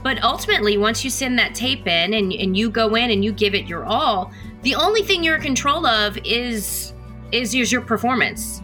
But 0.07 0.23
ultimately, 0.23 0.79
once 0.79 1.03
you 1.03 1.11
send 1.11 1.37
that 1.41 1.53
tape 1.53 1.89
in 1.89 2.15
and, 2.15 2.33
and 2.33 2.57
you 2.57 2.71
go 2.71 2.95
in 2.95 3.11
and 3.11 3.25
you 3.25 3.33
give 3.33 3.57
it 3.57 3.67
your 3.67 3.85
all, 3.85 4.31
the 4.63 4.73
only 4.77 5.03
thing 5.03 5.25
you're 5.25 5.35
in 5.35 5.43
control 5.43 5.85
of 5.85 6.17
is 6.19 6.95
is, 7.33 7.57
is 7.57 7.73
your 7.73 7.81
performance. 7.81 8.63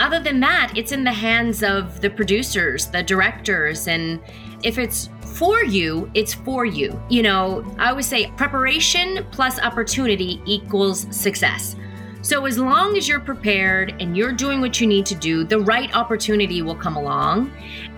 Other 0.00 0.18
than 0.18 0.40
that, 0.40 0.72
it's 0.76 0.90
in 0.90 1.04
the 1.04 1.12
hands 1.12 1.62
of 1.62 2.00
the 2.00 2.10
producers, 2.10 2.88
the 2.88 3.00
directors, 3.00 3.86
and 3.86 4.18
if 4.64 4.76
it's 4.76 5.08
for 5.36 5.62
you, 5.62 6.10
it's 6.14 6.34
for 6.34 6.64
you. 6.64 7.00
You 7.08 7.22
know, 7.22 7.64
I 7.78 7.90
always 7.90 8.06
say 8.06 8.32
preparation 8.36 9.24
plus 9.30 9.60
opportunity 9.60 10.42
equals 10.46 11.06
success. 11.16 11.76
So, 12.22 12.44
as 12.46 12.58
long 12.58 12.96
as 12.96 13.06
you're 13.06 13.20
prepared 13.20 13.94
and 14.00 14.16
you're 14.16 14.32
doing 14.32 14.60
what 14.60 14.80
you 14.80 14.88
need 14.88 15.06
to 15.06 15.14
do, 15.14 15.44
the 15.44 15.60
right 15.60 15.94
opportunity 15.94 16.60
will 16.60 16.74
come 16.74 16.96
along 16.96 17.52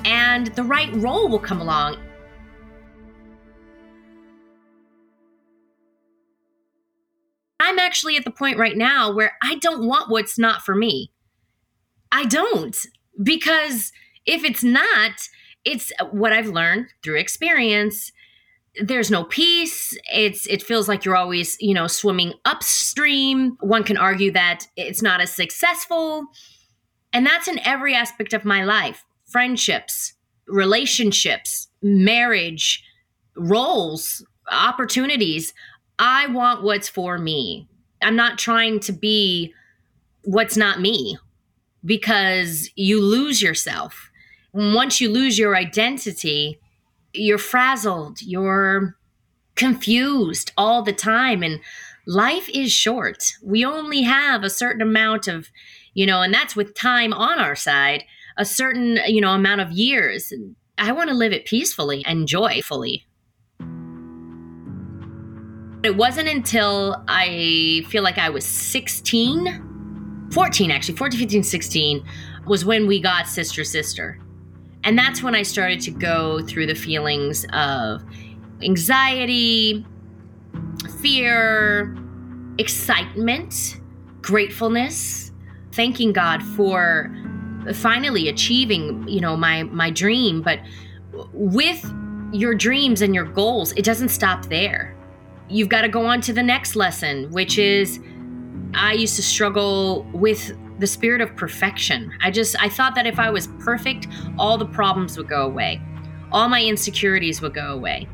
and 0.04 0.48
the 0.48 0.64
right 0.64 0.94
role 0.96 1.28
will 1.28 1.38
come 1.38 1.62
along. 1.62 1.96
I'm 7.66 7.80
actually 7.80 8.16
at 8.16 8.24
the 8.24 8.30
point 8.30 8.58
right 8.58 8.76
now 8.76 9.12
where 9.12 9.32
I 9.42 9.56
don't 9.56 9.86
want 9.86 10.08
what's 10.08 10.38
not 10.38 10.62
for 10.62 10.76
me. 10.76 11.10
I 12.12 12.24
don't, 12.24 12.76
because 13.22 13.90
if 14.24 14.44
it's 14.44 14.62
not, 14.62 15.12
it's 15.64 15.92
what 16.12 16.32
I've 16.32 16.46
learned 16.46 16.86
through 17.02 17.18
experience. 17.18 18.12
There's 18.80 19.10
no 19.10 19.24
peace. 19.24 19.98
It's 20.14 20.46
it 20.46 20.62
feels 20.62 20.88
like 20.88 21.04
you're 21.04 21.16
always, 21.16 21.56
you 21.60 21.74
know, 21.74 21.88
swimming 21.88 22.34
upstream. 22.44 23.56
One 23.60 23.82
can 23.82 23.96
argue 23.96 24.30
that 24.30 24.66
it's 24.76 25.02
not 25.02 25.20
as 25.20 25.32
successful. 25.32 26.24
And 27.12 27.26
that's 27.26 27.48
in 27.48 27.58
every 27.64 27.94
aspect 27.94 28.32
of 28.32 28.44
my 28.44 28.62
life. 28.62 29.04
Friendships, 29.26 30.14
relationships, 30.46 31.66
marriage, 31.82 32.84
roles, 33.36 34.24
opportunities. 34.52 35.52
I 35.98 36.26
want 36.26 36.62
what's 36.62 36.88
for 36.88 37.18
me. 37.18 37.68
I'm 38.02 38.16
not 38.16 38.38
trying 38.38 38.80
to 38.80 38.92
be 38.92 39.54
what's 40.24 40.56
not 40.56 40.80
me 40.80 41.18
because 41.84 42.70
you 42.74 43.00
lose 43.00 43.40
yourself 43.40 44.10
once 44.56 45.02
you 45.02 45.10
lose 45.10 45.38
your 45.38 45.54
identity, 45.54 46.58
you're 47.12 47.36
frazzled, 47.36 48.22
you're 48.22 48.96
confused 49.54 50.50
all 50.56 50.82
the 50.82 50.94
time. 50.94 51.42
And 51.42 51.60
life 52.06 52.48
is 52.48 52.72
short. 52.72 53.32
We 53.42 53.66
only 53.66 54.02
have 54.02 54.42
a 54.42 54.50
certain 54.50 54.80
amount 54.80 55.28
of, 55.28 55.48
you 55.92 56.06
know, 56.06 56.22
and 56.22 56.32
that's 56.32 56.56
with 56.56 56.74
time 56.74 57.12
on 57.12 57.38
our 57.38 57.54
side, 57.54 58.04
a 58.38 58.46
certain, 58.46 58.98
you 59.06 59.20
know, 59.20 59.32
amount 59.32 59.60
of 59.60 59.72
years. 59.72 60.32
I 60.78 60.92
want 60.92 61.10
to 61.10 61.14
live 61.14 61.34
it 61.34 61.44
peacefully 61.44 62.02
and 62.06 62.26
joyfully. 62.26 63.04
It 65.86 65.96
wasn't 65.96 66.26
until 66.26 67.00
I 67.06 67.84
feel 67.90 68.02
like 68.02 68.18
I 68.18 68.28
was 68.28 68.44
16, 68.44 70.28
14 70.32 70.70
actually, 70.72 70.96
14, 70.96 71.20
15, 71.20 71.44
16 71.44 72.04
was 72.44 72.64
when 72.64 72.88
we 72.88 73.00
got 73.00 73.28
Sister 73.28 73.62
Sister. 73.62 74.18
And 74.82 74.98
that's 74.98 75.22
when 75.22 75.36
I 75.36 75.44
started 75.44 75.80
to 75.82 75.92
go 75.92 76.44
through 76.44 76.66
the 76.66 76.74
feelings 76.74 77.46
of 77.52 78.02
anxiety, 78.62 79.86
fear, 80.98 81.96
excitement, 82.58 83.80
gratefulness, 84.22 85.30
thanking 85.70 86.12
God 86.12 86.42
for 86.42 87.16
finally 87.74 88.28
achieving, 88.28 89.06
you 89.06 89.20
know, 89.20 89.36
my 89.36 89.62
my 89.62 89.90
dream, 89.90 90.42
but 90.42 90.58
with 91.32 91.88
your 92.32 92.56
dreams 92.56 93.02
and 93.02 93.14
your 93.14 93.24
goals, 93.24 93.70
it 93.74 93.84
doesn't 93.84 94.08
stop 94.08 94.46
there. 94.46 94.95
You've 95.48 95.68
got 95.68 95.82
to 95.82 95.88
go 95.88 96.06
on 96.06 96.20
to 96.22 96.32
the 96.32 96.42
next 96.42 96.76
lesson, 96.76 97.30
which 97.30 97.58
is 97.58 98.00
I 98.74 98.92
used 98.92 99.16
to 99.16 99.22
struggle 99.22 100.02
with 100.12 100.52
the 100.78 100.86
spirit 100.86 101.20
of 101.20 101.34
perfection. 101.36 102.12
I 102.20 102.30
just 102.30 102.56
I 102.60 102.68
thought 102.68 102.94
that 102.96 103.06
if 103.06 103.18
I 103.18 103.30
was 103.30 103.48
perfect, 103.60 104.08
all 104.38 104.58
the 104.58 104.66
problems 104.66 105.16
would 105.16 105.28
go 105.28 105.44
away. 105.44 105.80
All 106.32 106.48
my 106.48 106.62
insecurities 106.62 107.40
would 107.40 107.54
go 107.54 107.72
away. 107.72 108.08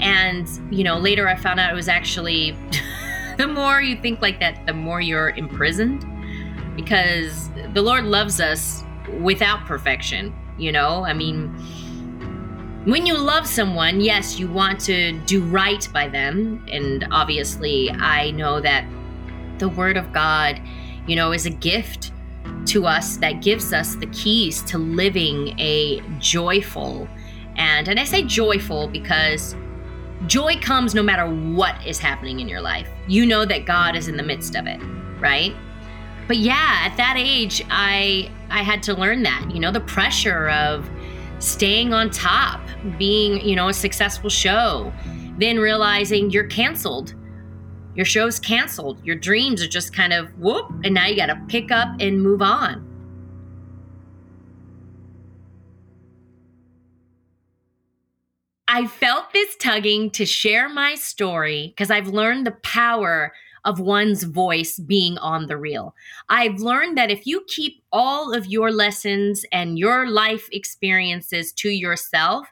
And, 0.00 0.48
you 0.70 0.82
know, 0.82 0.98
later 0.98 1.28
I 1.28 1.36
found 1.36 1.60
out 1.60 1.70
it 1.70 1.76
was 1.76 1.88
actually 1.88 2.56
the 3.36 3.46
more 3.46 3.80
you 3.80 4.00
think 4.00 4.20
like 4.20 4.40
that, 4.40 4.66
the 4.66 4.72
more 4.72 5.00
you're 5.00 5.30
imprisoned 5.30 6.04
because 6.74 7.50
the 7.72 7.82
Lord 7.82 8.04
loves 8.04 8.40
us 8.40 8.84
without 9.20 9.64
perfection, 9.64 10.34
you 10.58 10.72
know? 10.72 11.04
I 11.04 11.12
mean, 11.12 11.54
when 12.86 13.04
you 13.04 13.16
love 13.18 13.46
someone, 13.46 14.00
yes, 14.00 14.38
you 14.38 14.48
want 14.48 14.80
to 14.80 15.12
do 15.26 15.42
right 15.42 15.86
by 15.92 16.08
them. 16.08 16.64
And 16.70 17.06
obviously, 17.10 17.90
I 17.90 18.30
know 18.30 18.60
that 18.60 18.86
the 19.58 19.68
Word 19.68 19.96
of 19.96 20.12
God 20.12 20.60
you 21.06 21.16
know, 21.16 21.32
is 21.32 21.46
a 21.46 21.50
gift 21.50 22.12
to 22.66 22.86
us 22.86 23.16
that 23.18 23.42
gives 23.42 23.72
us 23.72 23.94
the 23.96 24.06
keys 24.06 24.62
to 24.62 24.78
living 24.78 25.58
a 25.58 26.00
joyful 26.18 27.08
and 27.56 27.88
and 27.88 27.98
I 27.98 28.04
say 28.04 28.22
joyful 28.22 28.88
because 28.88 29.54
joy 30.26 30.58
comes 30.60 30.94
no 30.94 31.02
matter 31.02 31.26
what 31.26 31.74
is 31.86 31.98
happening 31.98 32.40
in 32.40 32.48
your 32.48 32.60
life. 32.60 32.88
You 33.08 33.24
know 33.24 33.46
that 33.46 33.64
God 33.64 33.96
is 33.96 34.08
in 34.08 34.16
the 34.16 34.22
midst 34.22 34.56
of 34.56 34.66
it, 34.66 34.78
right? 35.20 35.54
But 36.26 36.36
yeah, 36.36 36.82
at 36.84 36.96
that 36.96 37.14
age 37.16 37.62
I 37.70 38.30
I 38.50 38.62
had 38.62 38.82
to 38.84 38.94
learn 38.94 39.22
that, 39.22 39.48
you 39.50 39.60
know, 39.60 39.70
the 39.70 39.80
pressure 39.80 40.50
of 40.50 40.88
staying 41.38 41.92
on 41.92 42.10
top, 42.10 42.60
being, 42.98 43.46
you 43.46 43.56
know, 43.56 43.68
a 43.68 43.74
successful 43.74 44.30
show, 44.30 44.92
then 45.38 45.58
realizing 45.58 46.30
you're 46.30 46.46
canceled 46.46 47.14
your 47.96 48.04
show's 48.04 48.38
canceled. 48.38 49.02
Your 49.04 49.16
dreams 49.16 49.62
are 49.62 49.68
just 49.68 49.94
kind 49.94 50.12
of 50.12 50.28
whoop, 50.38 50.70
and 50.84 50.92
now 50.94 51.06
you 51.06 51.16
got 51.16 51.26
to 51.26 51.42
pick 51.48 51.70
up 51.70 51.88
and 51.98 52.22
move 52.22 52.42
on. 52.42 52.86
I 58.68 58.86
felt 58.86 59.32
this 59.32 59.56
tugging 59.56 60.10
to 60.10 60.26
share 60.26 60.68
my 60.68 60.96
story 60.96 61.68
because 61.68 61.90
I've 61.90 62.08
learned 62.08 62.46
the 62.46 62.52
power 62.62 63.32
of 63.66 63.80
one's 63.80 64.22
voice 64.22 64.78
being 64.78 65.18
on 65.18 65.46
the 65.46 65.56
reel. 65.56 65.94
I've 66.28 66.60
learned 66.60 66.96
that 66.96 67.10
if 67.10 67.26
you 67.26 67.44
keep 67.48 67.82
all 67.92 68.32
of 68.32 68.46
your 68.46 68.70
lessons 68.70 69.44
and 69.52 69.78
your 69.78 70.08
life 70.08 70.48
experiences 70.52 71.52
to 71.54 71.68
yourself, 71.68 72.46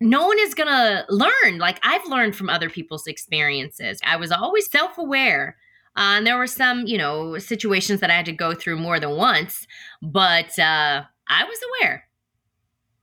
no 0.00 0.26
one 0.26 0.38
is 0.38 0.54
going 0.54 0.68
to 0.68 1.06
learn 1.08 1.58
like 1.58 1.80
I've 1.82 2.06
learned 2.06 2.36
from 2.36 2.50
other 2.50 2.68
people's 2.68 3.06
experiences. 3.06 3.98
I 4.04 4.16
was 4.16 4.30
always 4.30 4.70
self 4.70 4.98
aware. 4.98 5.56
Uh, 5.96 6.18
and 6.18 6.26
there 6.26 6.36
were 6.36 6.46
some, 6.46 6.86
you 6.86 6.98
know, 6.98 7.38
situations 7.38 8.00
that 8.00 8.10
I 8.10 8.14
had 8.14 8.26
to 8.26 8.32
go 8.32 8.52
through 8.52 8.76
more 8.76 9.00
than 9.00 9.10
once, 9.10 9.66
but 10.02 10.58
uh, 10.58 11.04
I 11.28 11.44
was 11.44 11.58
aware. 11.80 12.08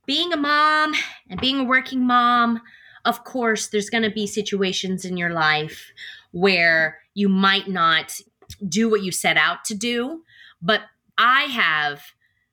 Being 0.05 0.34
a 0.34 0.38
mom 0.38 0.93
and 1.29 1.39
being 1.39 1.60
a 1.62 1.63
working 1.63 2.05
mom, 2.05 2.62
of 3.05 3.24
course, 3.24 3.70
there's 3.70 3.89
going 3.89 4.03
to 4.03 4.12
be 4.12 4.27
situations 4.27 5.05
in 5.05 5.17
your 5.17 5.31
life 5.31 5.91
where 6.31 7.00
you 7.13 7.29
might 7.29 7.67
not 7.67 8.19
do 8.67 8.89
what 8.89 9.03
you 9.03 9.11
set 9.11 9.38
out 9.38 9.63
to 9.65 9.75
do. 9.75 10.23
But 10.61 10.81
I 11.17 11.43
have 11.43 12.03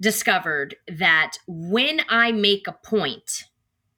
discovered 0.00 0.76
that 0.88 1.38
when 1.46 2.02
I 2.08 2.32
make 2.32 2.66
a 2.66 2.72
point 2.72 3.44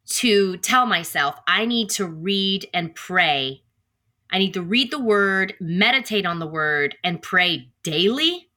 to 0.06 0.56
tell 0.58 0.86
myself 0.86 1.36
I 1.46 1.64
need 1.64 1.90
to 1.90 2.06
read 2.06 2.68
and 2.74 2.94
pray. 2.94 3.62
I 4.30 4.38
need 4.38 4.54
to 4.54 4.62
read 4.62 4.90
the 4.90 4.98
word, 4.98 5.54
meditate 5.60 6.26
on 6.26 6.38
the 6.38 6.46
word, 6.46 6.96
and 7.02 7.22
pray 7.22 7.70
daily. 7.82 8.48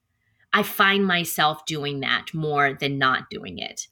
I 0.51 0.63
find 0.63 1.05
myself 1.05 1.65
doing 1.65 2.01
that 2.01 2.33
more 2.33 2.73
than 2.73 2.99
not 2.99 3.29
doing 3.29 3.57
it. 3.57 3.87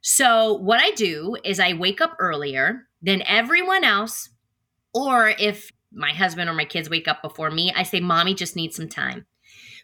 So, 0.00 0.54
what 0.54 0.80
I 0.80 0.90
do 0.92 1.36
is 1.44 1.60
I 1.60 1.74
wake 1.74 2.00
up 2.00 2.16
earlier 2.18 2.86
than 3.02 3.22
everyone 3.26 3.84
else, 3.84 4.30
or 4.92 5.30
if 5.38 5.70
my 5.94 6.12
husband 6.12 6.50
or 6.50 6.54
my 6.54 6.64
kids 6.64 6.90
wake 6.90 7.08
up 7.08 7.22
before 7.22 7.50
me, 7.50 7.72
I 7.74 7.82
say, 7.82 8.00
Mommy 8.00 8.34
just 8.34 8.56
needs 8.56 8.76
some 8.76 8.88
time. 8.88 9.26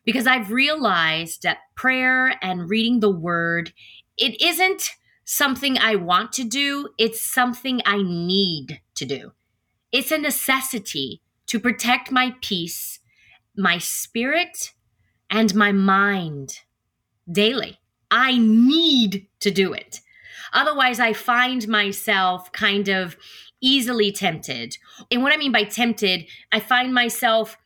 Because 0.04 0.26
I've 0.26 0.50
realized 0.50 1.42
that 1.42 1.58
prayer 1.76 2.34
and 2.42 2.70
reading 2.70 3.00
the 3.00 3.10
word, 3.10 3.72
it 4.16 4.40
isn't 4.40 4.90
something 5.24 5.78
I 5.78 5.96
want 5.96 6.32
to 6.32 6.44
do, 6.44 6.88
it's 6.98 7.22
something 7.22 7.80
I 7.84 8.02
need 8.02 8.80
to 8.96 9.04
do. 9.04 9.32
It's 9.92 10.10
a 10.10 10.18
necessity 10.18 11.22
to 11.46 11.60
protect 11.60 12.10
my 12.10 12.34
peace, 12.40 13.00
my 13.56 13.78
spirit, 13.78 14.72
and 15.28 15.54
my 15.54 15.72
mind 15.72 16.60
daily. 17.30 17.78
I 18.10 18.38
need 18.38 19.26
to 19.40 19.50
do 19.50 19.72
it. 19.72 20.00
Otherwise, 20.52 20.98
I 20.98 21.12
find 21.12 21.66
myself 21.68 22.50
kind 22.52 22.88
of 22.88 23.16
easily 23.60 24.12
tempted. 24.12 24.76
And 25.10 25.22
what 25.22 25.32
I 25.32 25.36
mean 25.36 25.52
by 25.52 25.64
tempted, 25.64 26.26
I 26.52 26.60
find 26.60 26.94
myself 26.94 27.56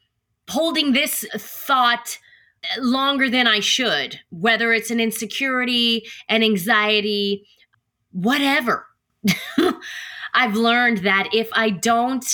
holding 0.49 0.93
this 0.93 1.25
thought 1.37 2.19
uh, 2.65 2.81
longer 2.81 3.31
than 3.31 3.47
I 3.47 3.61
should, 3.61 4.21
whether 4.31 4.73
it's 4.73 4.91
an 4.91 5.01
insecurity, 5.01 6.07
an 6.29 6.43
anxiety, 6.43 7.47
whatever. 8.13 8.87
I've 10.35 10.57
learned 10.57 10.99
that 10.99 11.29
if 11.33 11.49
I 11.53 11.71
don't 11.71 12.27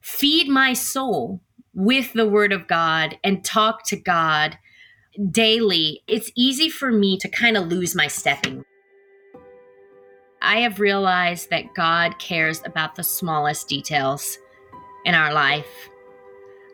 feed 0.00 0.48
my 0.48 0.72
soul 0.72 1.40
with 1.74 2.12
the 2.12 2.28
word 2.28 2.52
of 2.52 2.66
God 2.66 3.18
and 3.24 3.44
talk 3.44 3.84
to 3.86 3.96
God 3.96 4.58
daily, 5.30 6.02
it's 6.06 6.30
easy 6.36 6.68
for 6.68 6.90
me 6.90 7.16
to 7.18 7.28
kind 7.28 7.56
of 7.56 7.68
lose 7.68 7.94
my 7.94 8.06
stepping. 8.06 8.64
I 10.50 10.62
have 10.62 10.80
realized 10.80 11.48
that 11.50 11.74
God 11.74 12.18
cares 12.18 12.60
about 12.64 12.96
the 12.96 13.04
smallest 13.04 13.68
details 13.68 14.36
in 15.04 15.14
our 15.14 15.32
life. 15.32 15.88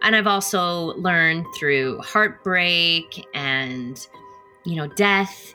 And 0.01 0.17
I've 0.17 0.27
also 0.27 0.95
learned 0.95 1.45
through 1.55 2.01
heartbreak 2.01 3.27
and, 3.35 3.99
you 4.65 4.77
know, 4.77 4.87
death 4.87 5.55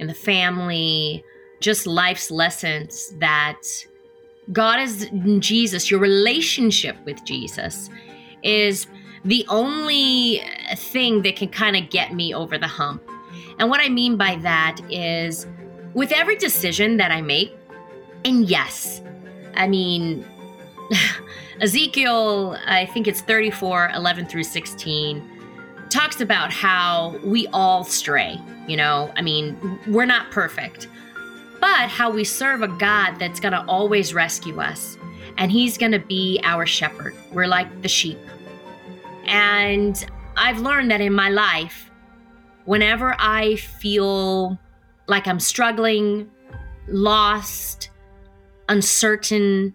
in 0.00 0.08
the 0.08 0.14
family, 0.14 1.24
just 1.60 1.86
life's 1.86 2.32
lessons 2.32 3.14
that 3.18 3.62
God 4.50 4.80
is 4.80 5.08
Jesus, 5.38 5.92
your 5.92 6.00
relationship 6.00 6.96
with 7.04 7.24
Jesus 7.24 7.88
is 8.42 8.88
the 9.24 9.46
only 9.48 10.42
thing 10.74 11.22
that 11.22 11.36
can 11.36 11.50
kind 11.50 11.76
of 11.76 11.88
get 11.88 12.14
me 12.14 12.34
over 12.34 12.58
the 12.58 12.66
hump. 12.66 13.00
And 13.60 13.70
what 13.70 13.80
I 13.80 13.88
mean 13.88 14.16
by 14.16 14.34
that 14.42 14.80
is 14.90 15.46
with 15.94 16.10
every 16.10 16.34
decision 16.34 16.96
that 16.96 17.12
I 17.12 17.20
make, 17.20 17.56
and 18.24 18.48
yes, 18.48 19.02
I 19.54 19.68
mean, 19.68 20.24
Ezekiel, 21.60 22.56
I 22.66 22.86
think 22.86 23.06
it's 23.06 23.20
34, 23.20 23.90
11 23.94 24.26
through 24.26 24.44
16, 24.44 25.28
talks 25.88 26.20
about 26.20 26.52
how 26.52 27.18
we 27.24 27.46
all 27.48 27.84
stray. 27.84 28.40
You 28.66 28.76
know, 28.76 29.12
I 29.16 29.22
mean, 29.22 29.78
we're 29.86 30.06
not 30.06 30.30
perfect, 30.30 30.88
but 31.60 31.88
how 31.88 32.10
we 32.10 32.24
serve 32.24 32.62
a 32.62 32.68
God 32.68 33.16
that's 33.18 33.40
going 33.40 33.52
to 33.52 33.64
always 33.66 34.14
rescue 34.14 34.60
us. 34.60 34.96
And 35.36 35.50
he's 35.50 35.78
going 35.78 35.92
to 35.92 35.98
be 35.98 36.40
our 36.42 36.66
shepherd. 36.66 37.14
We're 37.32 37.46
like 37.46 37.82
the 37.82 37.88
sheep. 37.88 38.18
And 39.24 40.04
I've 40.36 40.60
learned 40.60 40.90
that 40.90 41.00
in 41.00 41.12
my 41.12 41.30
life, 41.30 41.90
whenever 42.64 43.16
I 43.18 43.56
feel 43.56 44.58
like 45.06 45.26
I'm 45.26 45.40
struggling, 45.40 46.30
lost, 46.88 47.89
uncertain, 48.70 49.74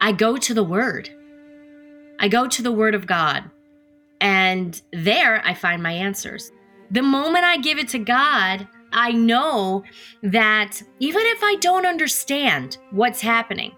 I 0.00 0.12
go 0.12 0.36
to 0.36 0.52
the 0.52 0.64
Word. 0.64 1.08
I 2.18 2.28
go 2.28 2.46
to 2.48 2.62
the 2.62 2.72
Word 2.72 2.94
of 2.94 3.06
God. 3.06 3.44
And 4.20 4.80
there 4.92 5.40
I 5.46 5.54
find 5.54 5.82
my 5.82 5.92
answers. 5.92 6.50
The 6.90 7.02
moment 7.02 7.44
I 7.44 7.58
give 7.58 7.78
it 7.78 7.88
to 7.90 7.98
God, 7.98 8.66
I 8.92 9.12
know 9.12 9.84
that 10.22 10.82
even 10.98 11.22
if 11.26 11.42
I 11.42 11.56
don't 11.60 11.86
understand 11.86 12.78
what's 12.90 13.20
happening, 13.20 13.72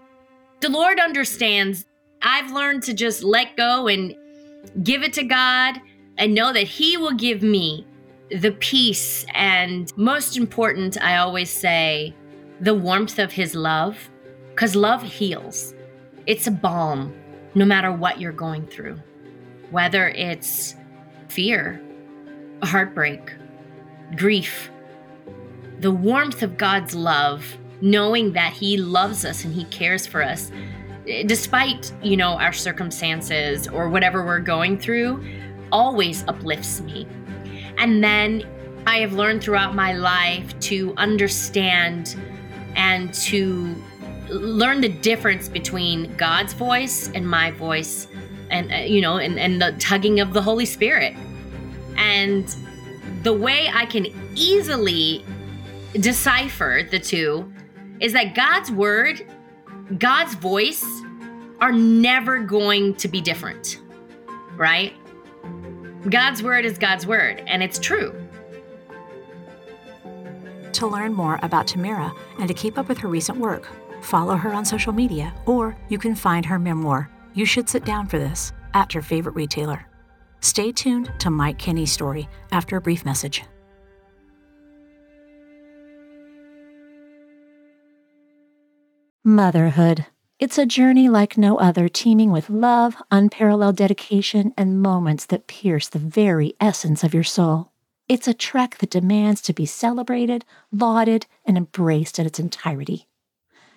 the 0.61 0.69
Lord 0.69 0.99
understands. 0.99 1.85
I've 2.23 2.51
learned 2.51 2.83
to 2.83 2.93
just 2.93 3.23
let 3.23 3.57
go 3.57 3.87
and 3.87 4.15
give 4.83 5.03
it 5.03 5.13
to 5.13 5.23
God 5.23 5.81
and 6.17 6.33
know 6.33 6.53
that 6.53 6.67
He 6.67 6.97
will 6.97 7.13
give 7.13 7.41
me 7.41 7.85
the 8.29 8.51
peace 8.53 9.25
and, 9.33 9.91
most 9.97 10.37
important, 10.37 11.01
I 11.03 11.17
always 11.17 11.49
say, 11.49 12.15
the 12.59 12.75
warmth 12.75 13.17
of 13.17 13.31
His 13.31 13.55
love, 13.55 14.10
because 14.51 14.75
love 14.75 15.01
heals. 15.01 15.73
It's 16.27 16.47
a 16.47 16.51
balm 16.51 17.13
no 17.55 17.65
matter 17.65 17.91
what 17.91 18.19
you're 18.19 18.31
going 18.31 18.65
through, 18.67 18.99
whether 19.71 20.09
it's 20.09 20.75
fear, 21.27 21.81
heartbreak, 22.63 23.33
grief. 24.15 24.69
The 25.79 25.91
warmth 25.91 26.43
of 26.43 26.57
God's 26.57 26.93
love, 26.93 27.57
knowing 27.81 28.33
that 28.33 28.53
He 28.53 28.77
loves 28.77 29.25
us 29.25 29.43
and 29.43 29.53
He 29.53 29.65
cares 29.65 30.05
for 30.05 30.23
us, 30.23 30.51
eh, 31.07 31.23
despite, 31.25 31.91
you 32.03 32.15
know, 32.15 32.33
our 32.33 32.53
circumstances 32.53 33.67
or 33.67 33.89
whatever 33.89 34.25
we're 34.25 34.39
going 34.39 34.77
through, 34.77 35.25
always 35.71 36.23
uplifts 36.27 36.81
me. 36.81 37.07
And 37.77 38.03
then 38.03 38.43
I 38.85 38.99
have 38.99 39.13
learned 39.13 39.43
throughout 39.43 39.73
my 39.73 39.93
life 39.93 40.57
to 40.61 40.93
understand 40.97 42.15
and 42.75 43.13
to 43.15 43.75
learn 44.31 44.81
the 44.81 44.89
difference 44.89 45.49
between 45.49 46.15
God's 46.15 46.53
voice 46.53 47.11
and 47.13 47.27
my 47.27 47.51
voice 47.51 48.07
and 48.49 48.71
uh, 48.71 48.77
you 48.77 49.01
know 49.01 49.17
and, 49.17 49.39
and 49.39 49.61
the 49.61 49.73
tugging 49.79 50.19
of 50.19 50.33
the 50.33 50.41
Holy 50.41 50.65
Spirit. 50.65 51.15
And 51.97 52.53
the 53.23 53.33
way 53.33 53.69
I 53.73 53.85
can 53.85 54.07
easily 54.35 55.25
decipher 55.93 56.87
the 56.89 56.99
two 56.99 57.51
is 57.99 58.13
that 58.13 58.33
God's 58.33 58.71
word, 58.71 59.25
God's 59.97 60.35
voice 60.35 60.85
are 61.59 61.71
never 61.71 62.39
going 62.39 62.95
to 62.95 63.07
be 63.07 63.21
different. 63.21 63.79
Right? 64.55 64.93
God's 66.09 66.41
word 66.41 66.65
is 66.65 66.77
God's 66.77 67.05
word 67.05 67.43
and 67.45 67.61
it's 67.61 67.77
true. 67.77 68.15
To 70.73 70.87
learn 70.87 71.13
more 71.13 71.37
about 71.43 71.67
Tamera 71.67 72.15
and 72.39 72.47
to 72.47 72.53
keep 72.53 72.77
up 72.77 72.87
with 72.87 72.97
her 72.99 73.07
recent 73.07 73.37
work, 73.37 73.67
follow 74.01 74.35
her 74.35 74.53
on 74.53 74.65
social 74.65 74.93
media, 74.93 75.33
or 75.45 75.77
you 75.89 75.97
can 75.97 76.15
find 76.15 76.45
her 76.45 76.59
memoir, 76.59 77.09
You 77.33 77.45
Should 77.45 77.69
Sit 77.69 77.85
Down 77.85 78.07
for 78.07 78.19
This, 78.19 78.53
at 78.73 78.93
your 78.93 79.03
favorite 79.03 79.35
retailer. 79.35 79.85
Stay 80.41 80.71
tuned 80.71 81.11
to 81.19 81.29
Mike 81.29 81.59
Kinney's 81.59 81.91
story 81.91 82.27
after 82.51 82.75
a 82.75 82.81
brief 82.81 83.05
message. 83.05 83.43
Motherhood. 89.23 90.07
It's 90.39 90.57
a 90.57 90.65
journey 90.65 91.07
like 91.07 91.37
no 91.37 91.57
other, 91.57 91.87
teeming 91.87 92.31
with 92.31 92.49
love, 92.49 92.95
unparalleled 93.11 93.75
dedication, 93.75 94.51
and 94.57 94.81
moments 94.81 95.27
that 95.27 95.45
pierce 95.45 95.87
the 95.87 95.99
very 95.99 96.55
essence 96.59 97.03
of 97.03 97.13
your 97.13 97.23
soul. 97.23 97.71
It's 98.09 98.27
a 98.27 98.33
trek 98.33 98.79
that 98.79 98.89
demands 98.89 99.39
to 99.41 99.53
be 99.53 99.67
celebrated, 99.67 100.43
lauded, 100.71 101.27
and 101.45 101.55
embraced 101.55 102.17
in 102.17 102.25
its 102.25 102.39
entirety. 102.39 103.07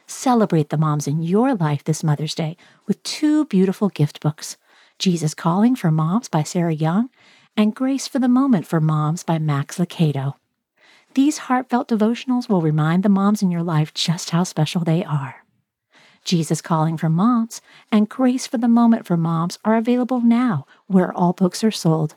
Celebrate 0.06 0.68
the 0.68 0.76
moms 0.76 1.06
in 1.06 1.22
your 1.22 1.54
life 1.54 1.82
this 1.84 2.04
Mother's 2.04 2.34
Day 2.34 2.56
with 2.86 3.02
two 3.02 3.46
beautiful 3.46 3.88
gift 3.88 4.20
books 4.20 4.58
Jesus 4.98 5.34
Calling 5.34 5.74
for 5.74 5.90
Moms 5.90 6.28
by 6.28 6.42
Sarah 6.42 6.74
Young 6.74 7.08
and 7.56 7.74
Grace 7.74 8.06
for 8.06 8.18
the 8.18 8.28
Moment 8.28 8.66
for 8.66 8.80
Moms 8.80 9.22
by 9.22 9.38
Max 9.38 9.78
Lucado. 9.78 10.34
These 11.14 11.38
heartfelt 11.38 11.88
devotionals 11.88 12.48
will 12.48 12.60
remind 12.60 13.02
the 13.02 13.08
moms 13.08 13.40
in 13.40 13.50
your 13.50 13.62
life 13.62 13.94
just 13.94 14.30
how 14.30 14.44
special 14.44 14.82
they 14.84 15.04
are. 15.04 15.44
Jesus 16.24 16.60
Calling 16.60 16.96
for 16.96 17.08
Moms 17.08 17.62
and 17.90 18.08
Grace 18.08 18.46
for 18.46 18.58
the 18.58 18.68
Moment 18.68 19.06
for 19.06 19.16
Moms 19.16 19.58
are 19.64 19.76
available 19.76 20.20
now 20.20 20.66
where 20.86 21.12
all 21.12 21.32
books 21.32 21.64
are 21.64 21.70
sold. 21.70 22.16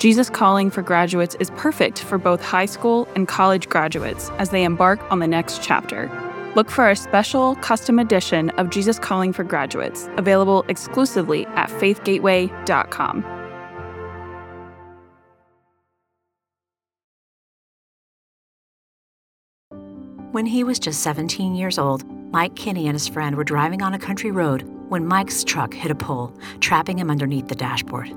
Jesus 0.00 0.30
Calling 0.30 0.70
for 0.70 0.80
Graduates 0.80 1.34
is 1.40 1.50
perfect 1.56 1.98
for 1.98 2.16
both 2.16 2.42
high 2.42 2.64
school 2.64 3.06
and 3.14 3.28
college 3.28 3.68
graduates 3.68 4.30
as 4.38 4.48
they 4.48 4.64
embark 4.64 4.98
on 5.12 5.18
the 5.18 5.26
next 5.26 5.62
chapter. 5.62 6.10
Look 6.56 6.70
for 6.70 6.88
a 6.88 6.96
special 6.96 7.54
custom 7.56 7.98
edition 7.98 8.48
of 8.56 8.70
Jesus 8.70 8.98
Calling 8.98 9.34
for 9.34 9.44
Graduates, 9.44 10.08
available 10.16 10.64
exclusively 10.68 11.44
at 11.48 11.68
faithgateway.com. 11.68 13.22
When 20.32 20.46
he 20.46 20.64
was 20.64 20.78
just 20.78 21.02
17 21.02 21.54
years 21.54 21.78
old, 21.78 22.10
Mike 22.32 22.56
Kinney 22.56 22.86
and 22.86 22.94
his 22.94 23.06
friend 23.06 23.36
were 23.36 23.44
driving 23.44 23.82
on 23.82 23.92
a 23.92 23.98
country 23.98 24.30
road 24.30 24.62
when 24.88 25.06
Mike's 25.06 25.44
truck 25.44 25.74
hit 25.74 25.90
a 25.90 25.94
pole, 25.94 26.34
trapping 26.60 26.98
him 26.98 27.10
underneath 27.10 27.48
the 27.48 27.54
dashboard. 27.54 28.10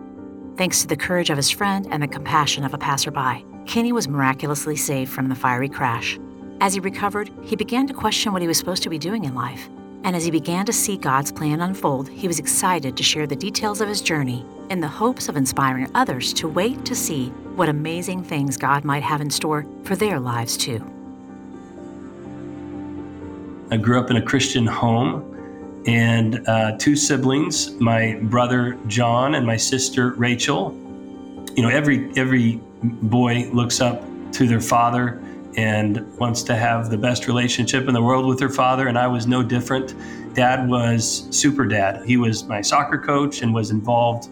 Thanks 0.55 0.81
to 0.81 0.87
the 0.87 0.95
courage 0.95 1.31
of 1.31 1.37
his 1.37 1.49
friend 1.49 1.87
and 1.89 2.03
the 2.03 2.07
compassion 2.07 2.63
of 2.63 2.75
a 2.75 2.77
passerby, 2.77 3.43
Kinney 3.65 3.91
was 3.91 4.07
miraculously 4.07 4.75
saved 4.75 5.11
from 5.11 5.27
the 5.27 5.35
fiery 5.35 5.67
crash. 5.67 6.19
As 6.61 6.75
he 6.75 6.79
recovered, 6.79 7.31
he 7.41 7.55
began 7.55 7.87
to 7.87 7.93
question 7.93 8.31
what 8.31 8.41
he 8.43 8.47
was 8.47 8.59
supposed 8.59 8.83
to 8.83 8.89
be 8.89 8.99
doing 8.99 9.23
in 9.25 9.33
life. 9.33 9.67
And 10.03 10.15
as 10.15 10.25
he 10.25 10.29
began 10.29 10.65
to 10.67 10.73
see 10.73 10.95
God's 10.95 11.31
plan 11.31 11.61
unfold, 11.61 12.07
he 12.07 12.27
was 12.27 12.37
excited 12.37 12.95
to 12.95 13.03
share 13.03 13.25
the 13.25 13.35
details 13.35 13.81
of 13.81 13.87
his 13.87 14.01
journey 14.01 14.45
in 14.69 14.79
the 14.79 14.87
hopes 14.87 15.27
of 15.27 15.37
inspiring 15.37 15.89
others 15.95 16.31
to 16.33 16.47
wait 16.47 16.85
to 16.85 16.93
see 16.93 17.29
what 17.55 17.67
amazing 17.67 18.23
things 18.23 18.55
God 18.55 18.83
might 18.83 19.03
have 19.03 19.21
in 19.21 19.31
store 19.31 19.65
for 19.83 19.95
their 19.95 20.19
lives 20.19 20.55
too. 20.55 20.85
I 23.71 23.77
grew 23.77 23.99
up 23.99 24.11
in 24.11 24.17
a 24.17 24.21
Christian 24.21 24.67
home 24.67 25.32
and 25.85 26.47
uh, 26.47 26.77
two 26.77 26.95
siblings, 26.95 27.71
my 27.79 28.15
brother 28.23 28.77
John 28.87 29.35
and 29.35 29.45
my 29.45 29.57
sister 29.57 30.11
Rachel. 30.11 30.71
You 31.55 31.63
know, 31.63 31.69
every 31.69 32.11
every 32.17 32.59
boy 32.83 33.49
looks 33.53 33.81
up 33.81 34.03
to 34.33 34.47
their 34.47 34.61
father 34.61 35.21
and 35.55 36.17
wants 36.17 36.41
to 36.43 36.55
have 36.55 36.89
the 36.89 36.97
best 36.97 37.27
relationship 37.27 37.87
in 37.87 37.93
the 37.93 38.01
world 38.01 38.25
with 38.25 38.39
their 38.39 38.49
father, 38.49 38.87
and 38.87 38.97
I 38.97 39.07
was 39.07 39.27
no 39.27 39.43
different. 39.43 39.93
Dad 40.33 40.67
was 40.67 41.27
super 41.29 41.65
dad. 41.65 42.03
He 42.05 42.17
was 42.17 42.45
my 42.45 42.61
soccer 42.61 42.97
coach 42.97 43.41
and 43.41 43.53
was 43.53 43.69
involved 43.69 44.29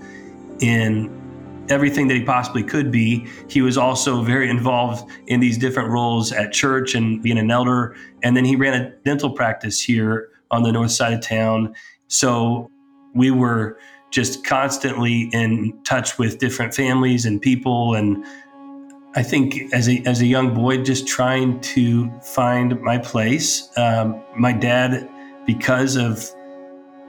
in 0.61 1.21
everything 1.69 2.07
that 2.07 2.15
he 2.15 2.23
possibly 2.23 2.63
could 2.63 2.91
be. 2.91 3.27
He 3.47 3.61
was 3.61 3.77
also 3.77 4.23
very 4.23 4.49
involved 4.49 5.09
in 5.27 5.39
these 5.39 5.57
different 5.57 5.89
roles 5.89 6.31
at 6.31 6.51
church 6.51 6.95
and 6.95 7.21
being 7.21 7.37
an 7.37 7.51
elder. 7.51 7.95
And 8.23 8.35
then 8.35 8.45
he 8.45 8.55
ran 8.55 8.81
a 8.81 8.89
dental 9.05 9.29
practice 9.29 9.79
here 9.79 10.30
on 10.51 10.63
the 10.63 10.71
north 10.71 10.91
side 10.91 11.13
of 11.13 11.21
town. 11.21 11.73
So 12.07 12.69
we 13.15 13.31
were 13.31 13.77
just 14.11 14.45
constantly 14.45 15.29
in 15.31 15.79
touch 15.83 16.17
with 16.17 16.37
different 16.39 16.73
families 16.73 17.25
and 17.25 17.41
people 17.41 17.95
and 17.95 18.23
I 19.13 19.23
think 19.23 19.73
as 19.73 19.89
a, 19.89 20.01
as 20.05 20.21
a 20.21 20.25
young 20.25 20.53
boy, 20.53 20.83
just 20.83 21.05
trying 21.05 21.59
to 21.61 22.09
find 22.21 22.79
my 22.79 22.97
place. 22.97 23.69
Um, 23.75 24.21
my 24.37 24.53
dad, 24.53 25.09
because 25.45 25.97
of 25.97 26.23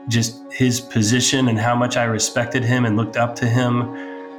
just 0.09 0.41
his 0.51 0.81
position 0.81 1.47
and 1.47 1.57
how 1.57 1.75
much 1.75 1.95
I 1.95 2.03
respected 2.03 2.61
him 2.61 2.83
and 2.83 2.97
looked 2.97 3.15
up 3.15 3.37
to 3.37 3.47
him, 3.47 3.83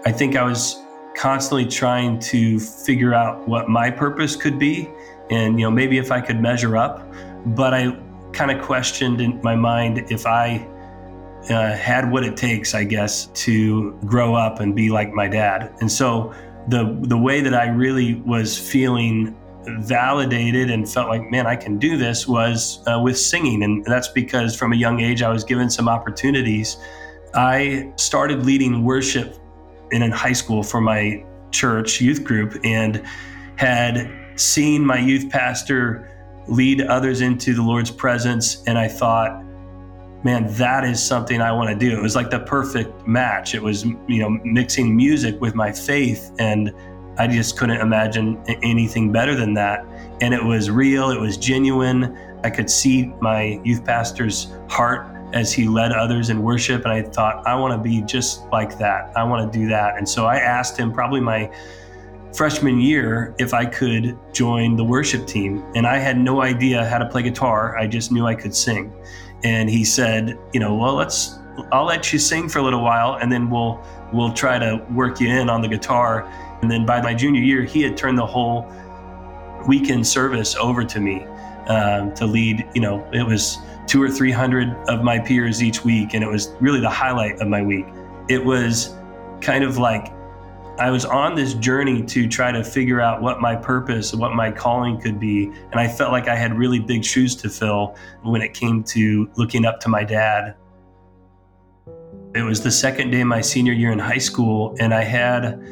I 0.05 0.13
think 0.13 0.37
I 0.37 0.43
was 0.43 0.77
constantly 1.17 1.65
trying 1.67 2.19
to 2.19 2.61
figure 2.61 3.15
out 3.15 3.49
what 3.49 3.69
my 3.69 3.91
purpose 3.91 4.37
could 4.37 4.59
be 4.59 4.91
and 5.31 5.59
you 5.59 5.65
know 5.65 5.71
maybe 5.71 5.99
if 5.99 6.11
I 6.11 6.21
could 6.21 6.41
measure 6.41 6.77
up 6.77 7.07
but 7.47 7.73
I 7.73 7.97
kind 8.35 8.51
of 8.51 8.63
questioned 8.63 9.21
in 9.21 9.41
my 9.43 9.55
mind 9.55 10.07
if 10.11 10.27
I 10.27 10.67
uh, 11.51 11.75
had 11.75 12.11
what 12.11 12.25
it 12.25 12.37
takes 12.37 12.75
I 12.75 12.85
guess 12.85 13.27
to 13.27 13.93
grow 14.07 14.35
up 14.35 14.61
and 14.61 14.75
be 14.75 14.91
like 14.91 15.13
my 15.13 15.29
dad. 15.29 15.75
And 15.81 15.91
so 15.91 16.35
the 16.69 16.97
the 17.03 17.19
way 17.19 17.41
that 17.41 17.55
I 17.55 17.67
really 17.67 18.15
was 18.15 18.59
feeling 18.59 19.37
validated 19.67 20.71
and 20.71 20.89
felt 20.89 21.09
like 21.09 21.31
man 21.31 21.47
I 21.47 21.57
can 21.57 21.79
do 21.79 21.97
this 21.97 22.27
was 22.27 22.83
uh, 22.87 22.99
with 23.01 23.19
singing. 23.19 23.63
And 23.63 23.85
that's 23.85 24.09
because 24.09 24.57
from 24.57 24.73
a 24.73 24.77
young 24.77 25.01
age 25.01 25.23
I 25.23 25.29
was 25.29 25.45
given 25.45 25.71
some 25.71 25.89
opportunities. 25.89 26.77
I 27.35 27.93
started 27.97 28.47
leading 28.47 28.85
worship 28.85 29.37
in, 29.91 30.03
in 30.03 30.13
high 30.13 30.33
school 30.33 30.63
for 30.63 30.81
my 30.81 31.25
church 31.51 32.01
youth 32.01 32.25
group 32.25 32.57
and 32.65 33.03
had 33.57 34.11
seen 34.37 34.85
my 34.85 34.99
youth 34.99 35.31
pastor 35.31 36.11
lead 36.47 36.83
others 36.83 37.21
into 37.21 37.55
the 37.55 37.63
Lord's 37.63 37.91
presence. 37.91 38.63
And 38.67 38.79
I 38.79 38.89
thought, 38.89 39.43
man, 40.25 40.47
that 40.55 40.85
is 40.85 41.03
something 41.03 41.41
I 41.41 41.53
want 41.53 41.71
to 41.71 41.77
do. 41.77 41.97
It 41.97 42.03
was 42.03 42.17
like 42.17 42.31
the 42.31 42.41
perfect 42.41 43.07
match. 43.07 43.55
It 43.55 43.63
was, 43.63 43.85
you 43.85 44.21
know, 44.21 44.31
mixing 44.45 44.97
music 44.97 45.41
with 45.41 45.55
my 45.55 45.71
faith. 45.71 46.33
And 46.39 46.73
I 47.19 47.27
just 47.27 47.59
couldn't 47.59 47.81
imagine 47.81 48.43
anything 48.63 49.13
better 49.13 49.35
than 49.35 49.55
that. 49.55 49.87
And 50.21 50.33
it 50.35 50.43
was 50.43 50.71
real, 50.71 51.11
it 51.11 51.21
was 51.21 51.37
genuine. 51.37 52.19
I 52.43 52.51
could 52.51 52.71
see 52.71 53.07
my 53.21 53.61
youth 53.65 53.85
pastor's 53.85 54.53
heart 54.69 55.07
as 55.33 55.53
he 55.53 55.67
led 55.67 55.93
others 55.93 56.31
in 56.31 56.43
worship. 56.43 56.85
And 56.85 56.93
I 56.93 57.03
thought, 57.03 57.47
I 57.47 57.55
want 57.55 57.73
to 57.73 57.79
be 57.79 58.01
just 58.03 58.47
like 58.53 58.79
that. 58.79 59.13
I 59.17 59.25
want 59.25 59.53
to 59.53 59.59
do 59.59 59.69
that. 59.69 59.97
And 59.97 60.09
so 60.09 60.27
I 60.27 60.37
asked 60.37 60.79
him, 60.79 60.93
probably 60.93 61.21
my 61.21 61.51
freshman 62.35 62.81
year, 62.81 63.35
if 63.39 63.55
I 63.55 63.65
could 63.65 64.19
join 64.33 64.77
the 64.77 64.85
worship 64.85 65.27
team. 65.27 65.65
And 65.75 65.87
I 65.87 65.99
had 65.99 66.19
no 66.19 66.43
idea 66.43 66.85
how 66.85 66.99
to 66.99 67.07
play 67.07 67.23
guitar. 67.23 67.79
I 67.79 67.87
just 67.87 68.11
knew 68.11 68.27
I 68.27 68.35
could 68.35 68.55
sing. 68.55 68.93
And 69.45 69.71
he 69.71 69.85
said, 69.85 70.39
you 70.53 70.61
know, 70.61 70.75
well, 70.75 70.95
let's, 70.95 71.39
I'll 71.71 71.85
let 71.85 72.13
you 72.13 72.19
sing 72.19 72.49
for 72.49 72.59
a 72.59 72.63
little 72.63 72.83
while 72.83 73.19
and 73.21 73.31
then 73.31 73.51
we'll, 73.51 73.81
we'll 74.13 74.33
try 74.33 74.59
to 74.59 74.85
work 74.91 75.21
you 75.21 75.29
in 75.29 75.49
on 75.49 75.63
the 75.63 75.69
guitar. 75.69 76.25
And 76.63 76.71
then 76.71 76.85
by 76.85 77.01
my 77.01 77.15
junior 77.15 77.43
year, 77.43 77.63
he 77.63 77.83
had 77.83 77.97
turned 77.97 78.19
the 78.19 78.27
whole 78.27 78.67
weekend 79.69 80.07
service 80.07 80.57
over 80.57 80.83
to 80.85 81.01
me 81.01 81.25
um, 81.69 82.15
to 82.15 82.27
lead. 82.27 82.67
You 82.75 82.81
know, 82.81 83.09
it 83.13 83.23
was 83.23 83.59
two 83.87 84.03
or 84.03 84.11
300 84.11 84.75
of 84.89 85.03
my 85.03 85.19
peers 85.19 85.63
each 85.63 85.85
week. 85.85 86.15
And 86.15 86.25
it 86.25 86.29
was 86.29 86.53
really 86.61 86.81
the 86.81 86.91
highlight 86.91 87.41
of 87.41 87.49
my 87.49 87.63
week. 87.63 87.87
It 88.29 88.45
was 88.45 88.95
kind 89.41 89.63
of 89.63 89.77
like 89.77 90.14
I 90.79 90.91
was 90.91 91.05
on 91.05 91.37
this 91.37 91.55
journey 91.55 92.03
to 92.07 92.27
try 92.27 92.51
to 92.51 92.65
figure 92.65 93.01
out 93.01 93.23
what 93.23 93.41
my 93.41 93.55
purpose, 93.55 94.13
what 94.13 94.35
my 94.35 94.51
calling 94.51 95.01
could 95.01 95.21
be. 95.21 95.45
And 95.45 95.75
I 95.75 95.87
felt 95.87 96.11
like 96.11 96.27
I 96.27 96.35
had 96.35 96.59
really 96.59 96.81
big 96.81 97.05
shoes 97.05 97.37
to 97.37 97.49
fill 97.49 97.95
when 98.23 98.43
it 98.43 98.55
came 98.55 98.83
to 98.85 99.31
looking 99.37 99.65
up 99.65 99.79
to 99.81 99.89
my 99.89 100.03
dad. 100.03 100.57
It 102.35 102.43
was 102.43 102.61
the 102.61 102.73
second 102.73 103.11
day 103.11 103.21
of 103.21 103.29
my 103.29 103.41
senior 103.41 103.73
year 103.73 103.93
in 103.93 104.01
high 104.01 104.19
school, 104.19 104.75
and 104.81 104.93
I 104.93 105.05
had 105.05 105.63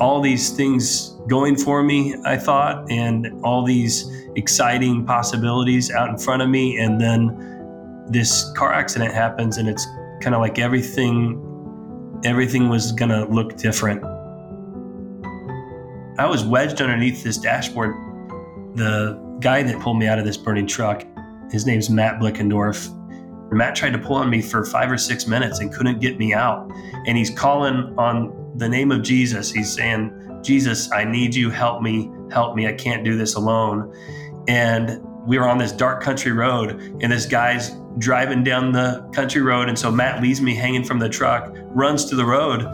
all 0.00 0.20
these 0.20 0.50
things 0.50 1.10
going 1.28 1.56
for 1.56 1.84
me, 1.84 2.16
I 2.24 2.36
thought, 2.36 2.90
and 2.90 3.28
all 3.44 3.62
these 3.62 4.10
exciting 4.34 5.06
possibilities 5.06 5.92
out 5.92 6.08
in 6.08 6.18
front 6.18 6.42
of 6.42 6.48
me. 6.48 6.78
And 6.78 7.00
then 7.00 8.06
this 8.10 8.50
car 8.56 8.72
accident 8.72 9.14
happens, 9.14 9.58
and 9.58 9.68
it's 9.68 9.86
kind 10.20 10.34
of 10.34 10.40
like 10.40 10.58
everything 10.58 11.40
everything 12.24 12.68
was 12.68 12.90
going 12.90 13.10
to 13.10 13.26
look 13.26 13.56
different. 13.56 14.02
I 16.16 16.26
was 16.26 16.44
wedged 16.44 16.80
underneath 16.80 17.24
this 17.24 17.38
dashboard. 17.38 17.94
The 18.76 19.20
guy 19.40 19.62
that 19.62 19.80
pulled 19.80 19.98
me 19.98 20.06
out 20.06 20.18
of 20.18 20.24
this 20.24 20.36
burning 20.36 20.66
truck, 20.66 21.04
his 21.50 21.66
name's 21.66 21.90
Matt 21.90 22.20
Blickendorf. 22.20 22.90
Matt 23.52 23.76
tried 23.76 23.92
to 23.92 23.98
pull 23.98 24.16
on 24.16 24.30
me 24.30 24.42
for 24.42 24.64
five 24.64 24.90
or 24.90 24.98
six 24.98 25.26
minutes 25.26 25.60
and 25.60 25.72
couldn't 25.72 26.00
get 26.00 26.18
me 26.18 26.34
out. 26.34 26.70
And 27.06 27.16
he's 27.16 27.30
calling 27.30 27.94
on 27.98 28.52
the 28.56 28.68
name 28.68 28.90
of 28.90 29.02
Jesus. 29.02 29.52
He's 29.52 29.72
saying, 29.72 30.40
Jesus, 30.42 30.90
I 30.92 31.04
need 31.04 31.34
you. 31.34 31.50
Help 31.50 31.82
me. 31.82 32.10
Help 32.30 32.56
me. 32.56 32.66
I 32.66 32.72
can't 32.72 33.04
do 33.04 33.16
this 33.16 33.34
alone. 33.34 33.92
And 34.48 35.00
we 35.26 35.38
were 35.38 35.48
on 35.48 35.58
this 35.58 35.72
dark 35.72 36.02
country 36.02 36.32
road, 36.32 36.80
and 37.00 37.10
this 37.10 37.26
guy's 37.26 37.76
driving 37.98 38.44
down 38.44 38.72
the 38.72 39.08
country 39.14 39.40
road. 39.40 39.68
And 39.68 39.78
so 39.78 39.90
Matt 39.90 40.22
leaves 40.22 40.40
me 40.40 40.54
hanging 40.54 40.84
from 40.84 40.98
the 40.98 41.08
truck, 41.08 41.56
runs 41.70 42.04
to 42.06 42.16
the 42.16 42.24
road, 42.24 42.66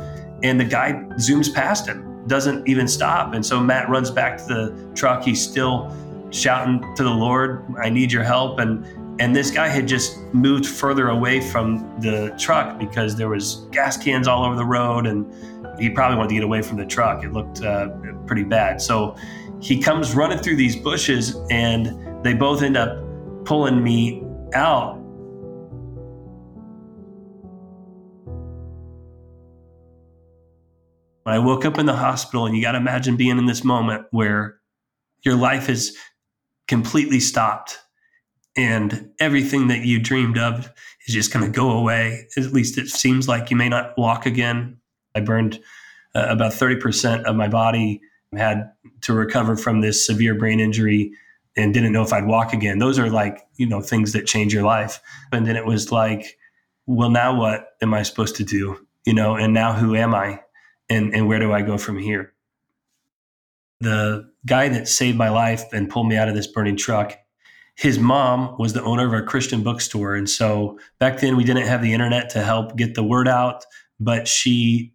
and 0.43 0.59
the 0.59 0.65
guy 0.65 0.93
zooms 1.15 1.53
past 1.53 1.87
him, 1.87 2.10
doesn't 2.31 2.67
even 2.67 2.89
stop. 2.89 3.35
And 3.35 3.45
so 3.45 3.61
Matt 3.61 3.91
runs 3.91 4.11
back 4.11 4.39
to 4.39 4.45
the 4.45 4.93
truck. 4.95 5.23
He's 5.23 5.43
still 5.43 5.95
shouting 6.31 6.81
to 6.95 7.03
the 7.03 7.11
Lord, 7.11 7.65
I 7.83 7.91
need 7.91 8.11
your 8.11 8.23
help. 8.23 8.59
And 8.61 8.87
and 9.21 9.37
this 9.37 9.51
guy 9.51 9.69
had 9.69 9.87
just 9.87 10.17
moved 10.33 10.65
further 10.65 11.11
away 11.11 11.43
from 11.43 11.79
the 12.01 12.35
truck 12.39 12.79
because 12.79 13.17
there 13.17 13.29
was 13.29 13.67
gas 13.71 14.03
cans 14.03 14.27
all 14.27 14.45
over 14.45 14.57
the 14.57 14.65
road 14.65 15.07
and 15.07 15.31
he 15.79 15.91
probably 15.91 16.17
wanted 16.17 16.29
to 16.31 16.35
get 16.37 16.45
away 16.45 16.63
from 16.63 16.79
the 16.79 16.87
truck. 16.87 17.23
It 17.23 17.33
looked 17.33 17.63
uh, 17.63 17.89
pretty 18.27 18.45
bad. 18.45 18.81
So 18.81 19.17
he 19.61 19.79
comes 19.79 20.15
running 20.15 20.39
through 20.39 20.57
these 20.57 20.75
bushes 20.75 21.37
and 21.51 22.25
they 22.25 22.33
both 22.33 22.63
end 22.63 22.79
up 22.79 22.97
pulling 23.45 23.83
me 23.83 24.25
out. 24.55 25.00
When 31.23 31.35
I 31.35 31.39
woke 31.39 31.65
up 31.65 31.79
in 31.79 31.87
the 31.87 31.97
hospital, 31.97 32.47
and 32.47 32.57
you 32.57 32.63
got 32.63 32.73
to 32.73 32.79
imagine 32.79 33.17
being 33.17 33.39
in 33.39 33.47
this 33.47 33.65
moment 33.65 34.07
where 34.11 34.59
your 35.23 35.37
life 35.37 35.69
is 35.69 35.97
completely 36.67 37.21
stopped 37.21 37.79
and 38.57 39.11
everything 39.21 39.69
that 39.69 39.85
you 39.85 40.01
dreamed 40.01 40.39
of 40.39 40.73
is 41.07 41.15
just 41.15 41.33
going 41.33 41.45
to 41.45 41.51
go 41.51 41.71
away. 41.71 42.27
At 42.37 42.53
least 42.53 42.79
it 42.79 42.89
seems 42.89 43.29
like 43.29 43.51
you 43.51 43.57
may 43.57 43.69
not 43.69 43.97
walk 43.97 44.27
again. 44.27 44.79
I 45.15 45.21
burned 45.21 45.61
uh, 46.15 46.27
about 46.29 46.53
30% 46.53 47.25
of 47.25 47.37
my 47.37 47.49
body, 47.49 48.01
had 48.37 48.71
to 49.03 49.13
recover 49.13 49.57
from 49.57 49.81
this 49.81 50.05
severe 50.07 50.35
brain 50.35 50.61
injury 50.61 51.13
and 51.57 51.75
didn't 51.75 51.93
know 51.93 52.03
if 52.03 52.13
I'd 52.13 52.27
walk 52.27 52.53
again. 52.53 52.79
Those 52.79 52.99
are 52.99 53.11
like, 53.11 53.41
you 53.57 53.67
know, 53.67 53.81
things 53.81 54.13
that 54.13 54.27
change 54.27 54.55
your 54.55 54.63
life. 54.63 55.01
And 55.33 55.47
then 55.47 55.57
it 55.57 55.67
was 55.67 55.91
like, 55.91 56.39
well, 56.87 57.11
now 57.11 57.37
what 57.37 57.69
am 57.83 57.93
I 57.95 58.03
supposed 58.03 58.37
to 58.37 58.45
do? 58.45 58.87
You 59.05 59.15
know, 59.15 59.35
and 59.35 59.53
now 59.53 59.73
who 59.73 59.95
am 59.95 60.15
I? 60.15 60.41
And, 60.91 61.15
and 61.15 61.27
where 61.27 61.39
do 61.39 61.53
I 61.53 61.63
go 61.63 61.79
from 61.79 61.99
here? 61.99 62.35
The 63.81 64.31
guy 64.45 64.69
that 64.69 64.89
saved 64.89 65.17
my 65.17 65.31
life 65.31 65.65
and 65.73 65.89
pulled 65.89 66.09
me 66.09 66.17
out 66.17 66.29
of 66.29 66.35
this 66.35 66.47
burning 66.47 66.77
truck, 66.77 67.17
his 67.77 67.99
mom 67.99 68.57
was 68.59 68.75
the 68.75 68.83
owner 68.83 69.07
of 69.07 69.15
a 69.15 69.25
Christian 69.25 69.63
bookstore. 69.63 70.15
And 70.15 70.29
so 70.29 70.79
back 70.99 71.21
then 71.21 71.37
we 71.37 71.45
didn't 71.45 71.67
have 71.67 71.81
the 71.81 71.95
internet 71.95 72.29
to 72.31 72.43
help 72.43 72.77
get 72.77 72.95
the 72.95 73.03
word 73.03 73.29
out, 73.29 73.65
but 73.99 74.29
she 74.29 74.93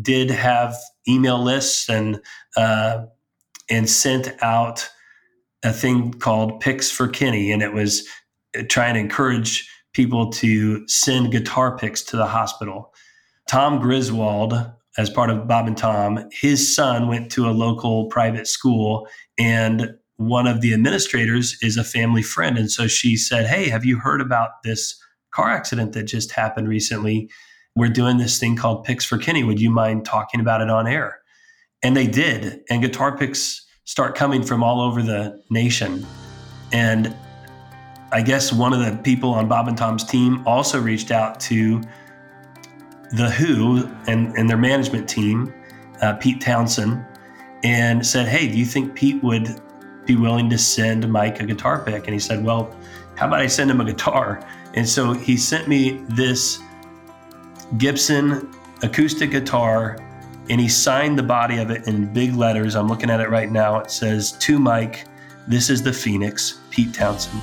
did 0.00 0.30
have 0.30 0.74
email 1.06 1.40
lists 1.40 1.88
and 1.88 2.20
uh, 2.56 3.04
and 3.70 3.88
sent 3.88 4.32
out 4.42 4.90
a 5.62 5.72
thing 5.72 6.12
called 6.12 6.60
Picks 6.60 6.90
for 6.90 7.08
Kenny, 7.08 7.50
and 7.50 7.62
it 7.62 7.72
was 7.72 8.06
trying 8.68 8.94
to 8.94 9.00
encourage 9.00 9.68
people 9.92 10.30
to 10.30 10.86
send 10.88 11.32
guitar 11.32 11.78
picks 11.78 12.02
to 12.02 12.16
the 12.16 12.26
hospital. 12.26 12.92
Tom 13.48 13.78
Griswold, 13.78 14.54
as 14.96 15.10
part 15.10 15.30
of 15.30 15.48
Bob 15.48 15.66
and 15.66 15.76
Tom, 15.76 16.28
his 16.32 16.74
son 16.74 17.08
went 17.08 17.30
to 17.32 17.48
a 17.48 17.52
local 17.52 18.06
private 18.06 18.46
school 18.46 19.08
and 19.38 19.94
one 20.16 20.46
of 20.46 20.60
the 20.60 20.72
administrators 20.72 21.58
is 21.60 21.76
a 21.76 21.84
family 21.84 22.22
friend. 22.22 22.56
And 22.56 22.70
so 22.70 22.86
she 22.86 23.16
said, 23.16 23.46
Hey, 23.46 23.68
have 23.68 23.84
you 23.84 23.98
heard 23.98 24.20
about 24.20 24.62
this 24.62 24.96
car 25.32 25.50
accident 25.50 25.92
that 25.92 26.04
just 26.04 26.30
happened 26.30 26.68
recently? 26.68 27.28
We're 27.74 27.88
doing 27.88 28.18
this 28.18 28.38
thing 28.38 28.54
called 28.54 28.84
Picks 28.84 29.04
for 29.04 29.18
Kenny. 29.18 29.42
Would 29.42 29.60
you 29.60 29.70
mind 29.70 30.04
talking 30.04 30.40
about 30.40 30.60
it 30.60 30.70
on 30.70 30.86
air? 30.86 31.18
And 31.82 31.96
they 31.96 32.06
did. 32.06 32.62
And 32.70 32.80
guitar 32.80 33.16
picks 33.16 33.66
start 33.84 34.14
coming 34.14 34.42
from 34.42 34.62
all 34.62 34.80
over 34.80 35.02
the 35.02 35.42
nation. 35.50 36.06
And 36.72 37.14
I 38.12 38.22
guess 38.22 38.52
one 38.52 38.72
of 38.72 38.78
the 38.78 38.96
people 39.02 39.30
on 39.30 39.48
Bob 39.48 39.66
and 39.66 39.76
Tom's 39.76 40.04
team 40.04 40.46
also 40.46 40.80
reached 40.80 41.10
out 41.10 41.40
to 41.40 41.82
the 43.12 43.30
Who 43.30 43.88
and, 44.06 44.36
and 44.36 44.48
their 44.48 44.56
management 44.56 45.08
team, 45.08 45.52
uh, 46.00 46.14
Pete 46.14 46.40
Townshend, 46.40 47.04
and 47.62 48.06
said, 48.06 48.28
Hey, 48.28 48.48
do 48.48 48.58
you 48.58 48.64
think 48.64 48.94
Pete 48.94 49.22
would 49.22 49.60
be 50.04 50.16
willing 50.16 50.50
to 50.50 50.58
send 50.58 51.10
Mike 51.10 51.40
a 51.40 51.46
guitar 51.46 51.82
pick? 51.84 52.04
And 52.04 52.12
he 52.12 52.20
said, 52.20 52.44
Well, 52.44 52.74
how 53.16 53.28
about 53.28 53.40
I 53.40 53.46
send 53.46 53.70
him 53.70 53.80
a 53.80 53.84
guitar? 53.84 54.46
And 54.74 54.88
so 54.88 55.12
he 55.12 55.36
sent 55.36 55.68
me 55.68 56.04
this 56.08 56.60
Gibson 57.78 58.52
acoustic 58.82 59.30
guitar 59.30 59.98
and 60.50 60.60
he 60.60 60.68
signed 60.68 61.18
the 61.18 61.22
body 61.22 61.58
of 61.58 61.70
it 61.70 61.86
in 61.86 62.12
big 62.12 62.34
letters. 62.34 62.74
I'm 62.74 62.86
looking 62.86 63.08
at 63.08 63.20
it 63.20 63.30
right 63.30 63.50
now. 63.50 63.78
It 63.78 63.90
says, 63.90 64.32
To 64.32 64.58
Mike, 64.58 65.06
this 65.46 65.70
is 65.70 65.82
the 65.82 65.92
Phoenix, 65.92 66.60
Pete 66.70 66.92
Townshend. 66.92 67.42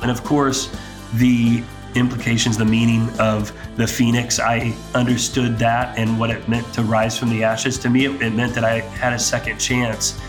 And 0.00 0.10
of 0.10 0.24
course, 0.24 0.74
the 1.14 1.62
implications, 1.94 2.56
the 2.56 2.64
meaning 2.64 3.08
of 3.18 3.52
the 3.76 3.86
phoenix. 3.86 4.40
I 4.40 4.74
understood 4.94 5.58
that 5.58 5.96
and 5.98 6.18
what 6.18 6.30
it 6.30 6.48
meant 6.48 6.72
to 6.74 6.82
rise 6.82 7.18
from 7.18 7.30
the 7.30 7.44
ashes. 7.44 7.78
To 7.80 7.90
me, 7.90 8.06
it, 8.06 8.22
it 8.22 8.30
meant 8.30 8.54
that 8.54 8.64
I 8.64 8.80
had 8.80 9.12
a 9.12 9.18
second 9.18 9.58
chance 9.58 10.20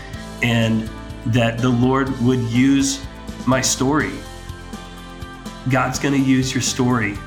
and 0.42 0.88
that 1.26 1.58
the 1.58 1.68
Lord 1.68 2.08
would 2.20 2.40
use 2.40 3.04
my 3.46 3.60
story. 3.60 4.12
God's 5.70 5.98
going 5.98 6.14
to 6.14 6.20
use 6.20 6.54
your 6.54 6.62
story, 6.62 7.18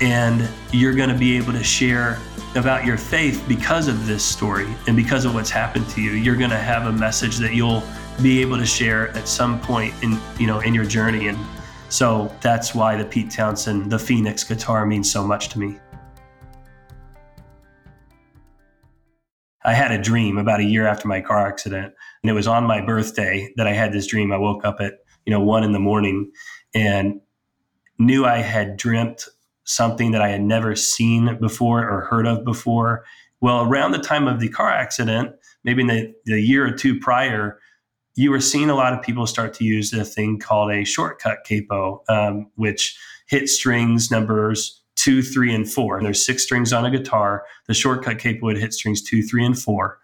and 0.00 0.48
you're 0.72 0.94
going 0.94 1.08
to 1.08 1.18
be 1.18 1.36
able 1.36 1.52
to 1.52 1.64
share 1.64 2.18
about 2.54 2.84
your 2.84 2.96
faith 2.96 3.44
because 3.48 3.88
of 3.88 4.06
this 4.06 4.24
story 4.24 4.72
and 4.86 4.96
because 4.96 5.24
of 5.24 5.34
what's 5.34 5.50
happened 5.50 5.88
to 5.90 6.00
you. 6.00 6.12
You're 6.12 6.36
going 6.36 6.50
to 6.50 6.58
have 6.58 6.86
a 6.86 6.92
message 6.92 7.38
that 7.38 7.52
you'll 7.52 7.82
be 8.22 8.40
able 8.40 8.56
to 8.56 8.66
share 8.66 9.08
at 9.16 9.26
some 9.26 9.60
point 9.60 9.92
in 10.02 10.20
you 10.38 10.46
know 10.46 10.60
in 10.60 10.72
your 10.72 10.84
journey 10.84 11.26
and 11.28 11.38
so 11.88 12.34
that's 12.40 12.74
why 12.74 12.96
the 12.96 13.04
Pete 13.04 13.30
Townshend, 13.30 13.90
the 13.90 13.98
Phoenix 13.98 14.44
guitar 14.44 14.86
means 14.86 15.10
so 15.10 15.26
much 15.26 15.48
to 15.50 15.58
me. 15.58 15.78
I 19.64 19.72
had 19.72 19.92
a 19.92 19.98
dream 20.00 20.36
about 20.36 20.60
a 20.60 20.64
year 20.64 20.86
after 20.86 21.08
my 21.08 21.20
car 21.20 21.46
accident, 21.46 21.94
and 22.22 22.30
it 22.30 22.34
was 22.34 22.46
on 22.46 22.64
my 22.64 22.84
birthday 22.84 23.50
that 23.56 23.66
I 23.66 23.72
had 23.72 23.92
this 23.92 24.06
dream. 24.06 24.32
I 24.32 24.36
woke 24.36 24.64
up 24.64 24.76
at, 24.80 24.94
you 25.24 25.30
know, 25.30 25.40
one 25.40 25.64
in 25.64 25.72
the 25.72 25.78
morning 25.78 26.30
and 26.74 27.20
knew 27.98 28.26
I 28.26 28.38
had 28.38 28.76
dreamt 28.76 29.26
something 29.64 30.10
that 30.10 30.20
I 30.20 30.28
had 30.28 30.42
never 30.42 30.76
seen 30.76 31.38
before 31.40 31.88
or 31.88 32.02
heard 32.02 32.26
of 32.26 32.44
before. 32.44 33.04
Well, 33.40 33.62
around 33.62 33.92
the 33.92 33.98
time 33.98 34.28
of 34.28 34.38
the 34.38 34.50
car 34.50 34.68
accident, 34.68 35.34
maybe 35.64 35.82
in 35.82 35.88
the, 35.88 36.14
the 36.26 36.40
year 36.40 36.66
or 36.66 36.72
two 36.72 36.98
prior, 36.98 37.58
you 38.16 38.30
were 38.30 38.40
seeing 38.40 38.70
a 38.70 38.74
lot 38.74 38.92
of 38.92 39.02
people 39.02 39.26
start 39.26 39.54
to 39.54 39.64
use 39.64 39.92
a 39.92 40.04
thing 40.04 40.38
called 40.38 40.70
a 40.70 40.84
shortcut 40.84 41.38
capo, 41.44 42.02
um, 42.08 42.50
which 42.54 42.98
hit 43.26 43.48
strings 43.48 44.10
numbers 44.10 44.80
two, 44.96 45.22
three, 45.22 45.52
and 45.54 45.70
four. 45.70 45.96
And 45.96 46.06
there's 46.06 46.24
six 46.24 46.44
strings 46.44 46.72
on 46.72 46.84
a 46.84 46.90
guitar. 46.90 47.44
The 47.66 47.74
shortcut 47.74 48.18
capo 48.18 48.40
would 48.42 48.56
hit 48.56 48.72
strings 48.72 49.02
two, 49.02 49.22
three, 49.22 49.44
and 49.44 49.58
four. 49.58 49.98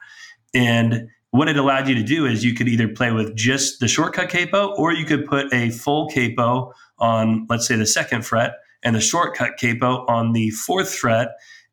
And 0.53 1.09
what 1.31 1.49
it 1.49 1.57
allowed 1.57 1.89
you 1.89 1.95
to 1.95 2.03
do 2.03 2.27
is 2.27 2.45
you 2.45 2.55
could 2.55 2.69
either 2.69 2.89
play 2.89 3.13
with 3.13 3.37
just 3.37 3.79
the 3.79 3.87
shortcut 3.87 4.31
capo 4.31 4.75
or 4.75 4.93
you 4.93 5.05
could 5.05 5.27
put 5.27 5.53
a 5.55 5.71
full 5.71 6.09
capo 6.11 6.73
on, 6.99 7.47
let's 7.49 7.69
say, 7.69 7.77
the 7.77 7.87
second 7.87 8.27
fret 8.27 8.55
and 8.83 8.97
the 8.97 9.01
shortcut 9.01 9.57
capo 9.59 10.05
on 10.07 10.33
the 10.33 10.51
fourth 10.51 10.93
fret. 10.93 11.29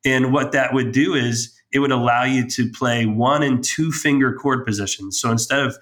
And 0.05 0.31
what 0.31 0.51
that 0.51 0.73
would 0.73 0.91
do 0.91 1.15
is 1.15 1.53
it 1.71 1.79
would 1.79 1.91
allow 1.91 2.23
you 2.23 2.47
to 2.49 2.69
play 2.69 3.05
one 3.07 3.41
and 3.41 3.63
two 3.63 3.91
finger 3.91 4.33
chord 4.33 4.65
positions. 4.65 5.19
So 5.19 5.31
instead 5.31 5.59
of 5.59 5.75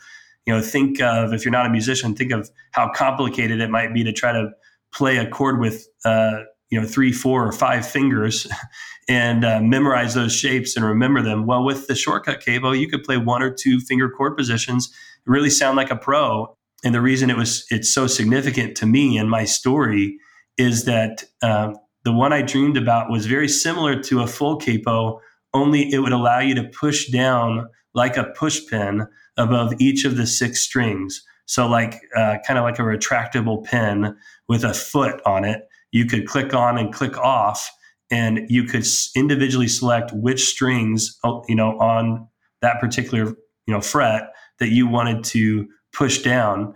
you 0.46 0.54
know 0.54 0.62
think 0.62 1.02
of 1.02 1.34
if 1.34 1.44
you're 1.44 1.52
not 1.52 1.66
a 1.66 1.70
musician 1.70 2.16
think 2.16 2.32
of 2.32 2.50
how 2.72 2.90
complicated 2.94 3.60
it 3.60 3.70
might 3.70 3.94
be 3.94 4.04
to 4.04 4.14
try 4.14 4.32
to 4.32 4.50
play 4.94 5.18
a 5.18 5.30
chord 5.30 5.60
with 5.60 5.88
uh, 6.06 6.40
you 6.70 6.80
know 6.80 6.88
three 6.88 7.12
four 7.12 7.46
or 7.46 7.52
five 7.52 7.88
fingers 7.88 8.48
and 9.10 9.46
uh, 9.46 9.62
memorize 9.62 10.16
those 10.16 10.34
shapes 10.34 10.76
and 10.76 10.84
remember 10.84 11.22
them. 11.22 11.46
Well 11.46 11.64
with 11.64 11.88
the 11.88 11.96
shortcut 11.96 12.44
capo 12.44 12.72
you 12.72 12.90
could 12.90 13.04
play 13.04 13.18
one 13.18 13.44
or 13.44 13.52
two 13.52 13.80
finger 13.80 14.10
chord 14.10 14.38
positions. 14.38 14.92
Really 15.26 15.50
sound 15.50 15.78
like 15.78 15.92
a 15.92 15.96
pro. 15.96 16.56
And 16.84 16.94
the 16.94 17.02
reason 17.02 17.30
it 17.30 17.38
was 17.38 17.66
it's 17.70 17.94
so 17.94 18.08
significant 18.08 18.76
to 18.78 18.86
me 18.86 19.18
and 19.18 19.30
my 19.30 19.46
story 19.46 20.18
is 20.58 20.86
that 20.86 21.26
um, 21.42 21.76
the 22.04 22.14
one 22.14 22.32
i 22.32 22.42
dreamed 22.42 22.78
about 22.78 23.10
was 23.10 23.26
very 23.26 23.50
similar 23.50 24.00
to 24.04 24.22
a 24.22 24.28
full 24.28 24.58
capo 24.58 25.20
only 25.54 25.92
it 25.92 26.00
would 26.00 26.14
allow 26.14 26.40
you 26.40 26.54
to 26.56 26.64
push 26.64 27.08
down 27.10 27.68
like 27.96 28.18
a 28.18 28.26
push 28.26 28.62
pin 28.70 29.08
above 29.38 29.74
each 29.80 30.06
of 30.06 30.18
the 30.18 30.28
six 30.28 30.62
strings. 30.62 31.24
So, 31.48 31.68
like 31.68 32.02
uh, 32.16 32.38
kind 32.46 32.60
of 32.60 32.64
like 32.64 32.80
a 32.80 32.84
retractable 32.84 33.64
pin 33.64 34.16
with 34.48 34.64
a 34.64 34.74
foot 34.74 35.22
on 35.26 35.46
it, 35.46 35.68
you 35.92 36.06
could 36.06 36.28
click 36.28 36.54
on 36.54 36.78
and 36.78 36.94
click 36.94 37.18
off, 37.18 37.72
and 38.12 38.42
you 38.50 38.66
could 38.66 38.86
individually 39.16 39.68
select 39.68 40.12
which 40.14 40.46
strings, 40.46 41.18
uh, 41.24 41.40
you 41.48 41.56
know, 41.56 41.80
on 41.80 42.28
that 42.62 42.80
particular 42.80 43.36
you 43.68 43.74
know 43.74 43.82
fret 43.82 44.32
that 44.60 44.70
you 44.70 44.88
wanted 44.88 45.24
to 45.24 45.68
push 45.94 46.22
down. 46.22 46.74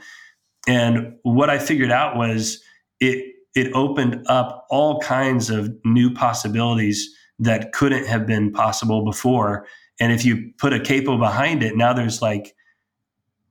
And 0.67 1.13
what 1.23 1.49
I 1.49 1.59
figured 1.59 1.91
out 1.91 2.15
was 2.15 2.61
it 2.99 3.35
it 3.55 3.71
opened 3.73 4.25
up 4.27 4.65
all 4.69 4.99
kinds 4.99 5.49
of 5.49 5.73
new 5.83 6.13
possibilities 6.13 7.09
that 7.39 7.71
couldn't 7.71 8.05
have 8.05 8.27
been 8.27 8.51
possible 8.51 9.03
before. 9.03 9.65
And 9.99 10.11
if 10.11 10.23
you 10.25 10.51
put 10.57 10.73
a 10.73 10.79
capo 10.79 11.17
behind 11.17 11.63
it, 11.63 11.75
now 11.75 11.93
there's 11.93 12.21
like 12.21 12.55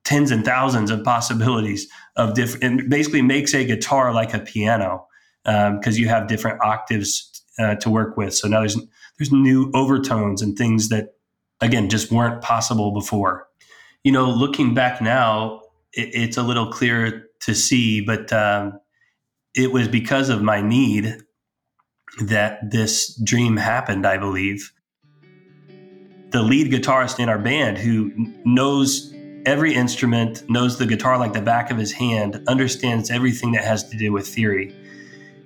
tens 0.05 0.31
and 0.31 0.45
thousands 0.45 0.91
of 0.91 1.05
possibilities 1.05 1.87
of 2.17 2.35
different, 2.35 2.65
and 2.65 2.91
basically 2.91 3.23
makes 3.23 3.55
a 3.55 3.65
guitar 3.65 4.13
like 4.15 4.33
a 4.33 4.39
piano 4.39 5.07
because 5.45 5.97
um, 5.97 6.01
you 6.01 6.09
have 6.09 6.29
different 6.29 6.61
octaves 6.63 7.45
uh, 7.59 7.75
to 7.77 7.91
work 7.91 8.17
with. 8.17 8.35
So 8.35 8.49
now 8.49 8.61
there's 8.61 8.79
there's 9.19 9.33
new 9.33 9.71
overtones 9.75 10.43
and 10.43 10.57
things 10.57 10.89
that 10.89 11.15
again 11.61 11.89
just 11.89 12.11
weren't 12.11 12.43
possible 12.43 12.93
before. 12.93 13.49
You 14.05 14.13
know, 14.13 14.31
looking 14.31 14.75
back 14.75 15.03
now, 15.03 15.63
it, 15.93 16.11
it's 16.15 16.37
a 16.37 16.43
little 16.43 16.71
clearer 16.73 17.25
to 17.41 17.55
see, 17.55 18.01
but 18.01 18.33
um, 18.33 18.81
it 19.55 19.73
was 19.73 19.89
because 19.89 20.29
of 20.29 20.43
my 20.43 20.61
need 20.61 21.17
that 22.23 22.71
this 22.71 23.15
dream 23.23 23.57
happened. 23.57 24.07
I 24.07 24.19
believe 24.19 24.73
the 26.31 26.43
lead 26.43 26.71
guitarist 26.71 27.19
in 27.19 27.29
our 27.29 27.39
band 27.39 27.79
who 27.79 28.13
knows 28.45 29.15
every 29.47 29.75
instrument, 29.75 30.49
knows 30.51 30.79
the 30.79 30.87
guitar 30.87 31.19
like 31.19 31.33
the 31.33 31.41
back 31.41 31.71
of 31.71 31.79
his 31.79 31.93
hand, 31.93 32.43
understands 32.47 33.11
everything 33.11 33.53
that 33.53 33.65
has 33.65 33.89
to 33.89 33.97
do 33.97 34.13
with 34.13 34.27
theory. 34.27 34.75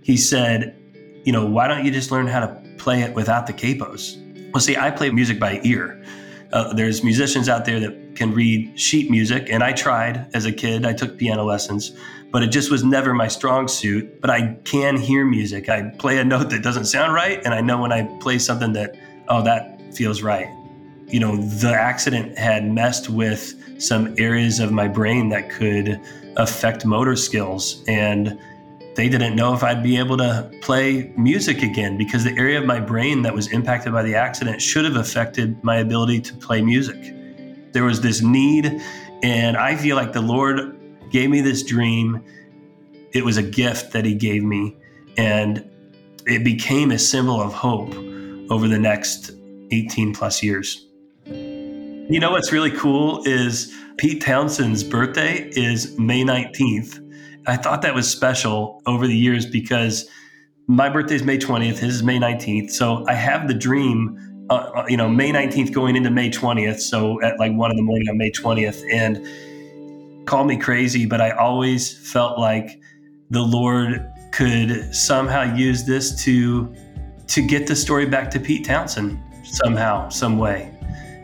He 0.02 0.16
said, 0.16 0.76
you 1.24 1.32
know, 1.32 1.46
why 1.46 1.68
don't 1.68 1.84
you 1.84 1.92
just 1.92 2.10
learn 2.10 2.26
how 2.26 2.40
to 2.40 2.62
play 2.78 3.02
it 3.02 3.14
without 3.14 3.46
the 3.46 3.52
capos? 3.52 4.18
Well, 4.52 4.60
see, 4.60 4.76
I 4.76 4.90
play 4.90 5.10
music 5.10 5.38
by 5.38 5.60
ear. 5.62 6.02
Uh, 6.52 6.74
there's 6.74 7.04
musicians 7.04 7.48
out 7.48 7.64
there 7.64 7.78
that 7.78 8.16
can 8.16 8.34
read 8.34 8.78
sheet 8.78 9.08
music, 9.08 9.48
and 9.50 9.62
I 9.62 9.72
tried 9.72 10.28
as 10.34 10.44
a 10.46 10.52
kid. 10.52 10.84
I 10.84 10.92
took 10.92 11.16
piano 11.16 11.44
lessons, 11.44 11.96
but 12.30 12.42
it 12.42 12.48
just 12.48 12.70
was 12.70 12.82
never 12.82 13.14
my 13.14 13.28
strong 13.28 13.68
suit. 13.68 14.20
But 14.20 14.30
I 14.30 14.54
can 14.64 14.96
hear 14.96 15.24
music. 15.24 15.68
I 15.68 15.90
play 15.98 16.18
a 16.18 16.24
note 16.24 16.50
that 16.50 16.62
doesn't 16.62 16.86
sound 16.86 17.14
right, 17.14 17.40
and 17.44 17.54
I 17.54 17.60
know 17.60 17.80
when 17.80 17.92
I 17.92 18.02
play 18.18 18.38
something 18.38 18.72
that, 18.72 18.96
oh, 19.28 19.42
that 19.42 19.80
feels 19.94 20.22
right 20.22 20.48
you 21.12 21.20
know, 21.20 21.36
the 21.36 21.72
accident 21.72 22.38
had 22.38 22.68
messed 22.68 23.10
with 23.10 23.54
some 23.78 24.14
areas 24.18 24.60
of 24.60 24.72
my 24.72 24.88
brain 24.88 25.28
that 25.28 25.50
could 25.50 26.00
affect 26.38 26.86
motor 26.86 27.14
skills. 27.16 27.84
And 27.86 28.40
they 28.96 29.10
didn't 29.10 29.36
know 29.36 29.52
if 29.52 29.62
I'd 29.62 29.82
be 29.82 29.98
able 29.98 30.16
to 30.16 30.50
play 30.62 31.12
music 31.14 31.62
again 31.62 31.98
because 31.98 32.24
the 32.24 32.34
area 32.38 32.58
of 32.58 32.64
my 32.64 32.80
brain 32.80 33.20
that 33.22 33.34
was 33.34 33.52
impacted 33.52 33.92
by 33.92 34.02
the 34.02 34.14
accident 34.14 34.62
should 34.62 34.86
have 34.86 34.96
affected 34.96 35.62
my 35.62 35.76
ability 35.76 36.22
to 36.22 36.34
play 36.36 36.62
music. 36.62 37.14
There 37.72 37.84
was 37.84 38.00
this 38.00 38.22
need, 38.22 38.80
and 39.22 39.58
I 39.58 39.76
feel 39.76 39.96
like 39.96 40.14
the 40.14 40.22
Lord 40.22 40.78
gave 41.10 41.28
me 41.28 41.42
this 41.42 41.62
dream. 41.62 42.24
It 43.12 43.22
was 43.22 43.36
a 43.36 43.42
gift 43.42 43.92
that 43.92 44.06
He 44.06 44.14
gave 44.14 44.42
me, 44.42 44.78
and 45.18 45.62
it 46.26 46.42
became 46.42 46.90
a 46.90 46.98
symbol 46.98 47.38
of 47.38 47.52
hope 47.52 47.94
over 48.50 48.66
the 48.66 48.78
next 48.78 49.32
18 49.70 50.14
plus 50.14 50.42
years. 50.42 50.86
You 52.12 52.20
know 52.20 52.32
what's 52.32 52.52
really 52.52 52.70
cool 52.70 53.26
is 53.26 53.74
Pete 53.96 54.20
Townshend's 54.20 54.84
birthday 54.84 55.48
is 55.56 55.98
May 55.98 56.22
19th. 56.22 57.00
I 57.46 57.56
thought 57.56 57.80
that 57.80 57.94
was 57.94 58.06
special 58.06 58.82
over 58.84 59.06
the 59.06 59.16
years 59.16 59.46
because 59.46 60.06
my 60.66 60.90
birthday 60.90 61.14
is 61.14 61.22
May 61.22 61.38
20th, 61.38 61.78
his 61.78 61.94
is 61.94 62.02
May 62.02 62.18
19th. 62.18 62.70
So 62.70 63.06
I 63.08 63.14
have 63.14 63.48
the 63.48 63.54
dream, 63.54 64.46
uh, 64.50 64.56
uh 64.56 64.84
you 64.88 64.96
know, 64.98 65.08
May 65.08 65.32
19th 65.32 65.72
going 65.72 65.96
into 65.96 66.10
May 66.10 66.28
20th. 66.28 66.80
So 66.80 67.18
at 67.22 67.38
like 67.38 67.54
one 67.54 67.70
in 67.70 67.78
the 67.78 67.82
morning 67.82 68.10
on 68.10 68.18
May 68.18 68.30
20th. 68.30 68.84
And 68.92 70.26
call 70.26 70.44
me 70.44 70.58
crazy, 70.58 71.06
but 71.06 71.22
I 71.22 71.30
always 71.30 71.96
felt 72.12 72.38
like 72.38 72.78
the 73.30 73.40
Lord 73.40 74.06
could 74.32 74.94
somehow 74.94 75.44
use 75.56 75.84
this 75.84 76.22
to 76.24 76.74
to 77.28 77.40
get 77.40 77.66
the 77.66 77.74
story 77.74 78.04
back 78.04 78.30
to 78.32 78.38
Pete 78.38 78.66
Townshend 78.66 79.18
somehow, 79.44 80.10
some 80.10 80.36
way, 80.36 80.71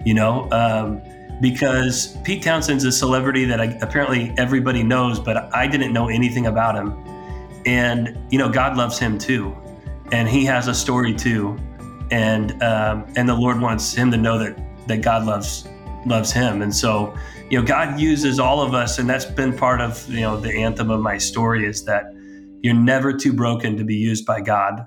you 0.04 0.14
know, 0.14 0.50
um, 0.50 1.02
because 1.40 2.16
Pete 2.24 2.42
Townshend's 2.42 2.84
a 2.84 2.92
celebrity 2.92 3.44
that 3.44 3.60
I, 3.60 3.66
apparently 3.80 4.34
everybody 4.36 4.82
knows, 4.82 5.20
but 5.20 5.54
I 5.54 5.66
didn't 5.66 5.92
know 5.92 6.08
anything 6.08 6.46
about 6.46 6.74
him. 6.74 6.96
And, 7.66 8.18
you 8.30 8.38
know, 8.38 8.48
God 8.48 8.76
loves 8.76 8.98
him 8.98 9.18
too. 9.18 9.56
And 10.10 10.28
he 10.28 10.44
has 10.46 10.68
a 10.68 10.74
story 10.74 11.14
too. 11.14 11.56
And, 12.10 12.60
um, 12.62 13.06
and 13.16 13.28
the 13.28 13.34
Lord 13.34 13.60
wants 13.60 13.92
him 13.92 14.10
to 14.10 14.16
know 14.16 14.38
that, 14.38 14.58
that 14.88 15.02
God 15.02 15.26
loves, 15.26 15.68
loves 16.06 16.32
him. 16.32 16.62
And 16.62 16.74
so, 16.74 17.14
you 17.50 17.60
know, 17.60 17.64
God 17.64 18.00
uses 18.00 18.40
all 18.40 18.62
of 18.62 18.74
us. 18.74 18.98
And 18.98 19.08
that's 19.08 19.26
been 19.26 19.56
part 19.56 19.80
of, 19.80 20.08
you 20.08 20.22
know, 20.22 20.40
the 20.40 20.52
anthem 20.62 20.90
of 20.90 21.00
my 21.00 21.18
story 21.18 21.66
is 21.66 21.84
that 21.84 22.04
you're 22.62 22.74
never 22.74 23.12
too 23.12 23.32
broken 23.32 23.76
to 23.76 23.84
be 23.84 23.94
used 23.94 24.26
by 24.26 24.40
God. 24.40 24.86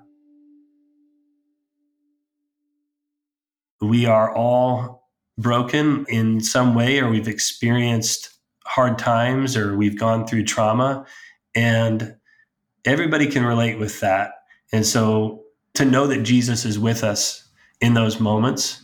we 3.82 4.06
are 4.06 4.34
all 4.34 5.01
broken 5.42 6.06
in 6.08 6.42
some 6.42 6.76
way, 6.76 7.00
or 7.00 7.10
we've 7.10 7.28
experienced 7.28 8.30
hard 8.66 8.98
times, 8.98 9.58
or 9.58 9.76
we've 9.76 10.00
gone 10.00 10.28
through 10.28 10.46
trauma. 10.46 11.06
And 11.56 12.16
everybody 12.86 13.28
can 13.28 13.44
relate 13.44 13.80
with 13.80 14.00
that. 14.00 14.32
And 14.72 14.86
so 14.86 15.44
to 15.74 15.86
know 15.86 16.08
that 16.08 16.24
Jesus 16.24 16.66
is 16.66 16.80
with 16.80 17.04
us 17.04 17.48
in 17.80 17.94
those 17.94 18.20
moments 18.20 18.82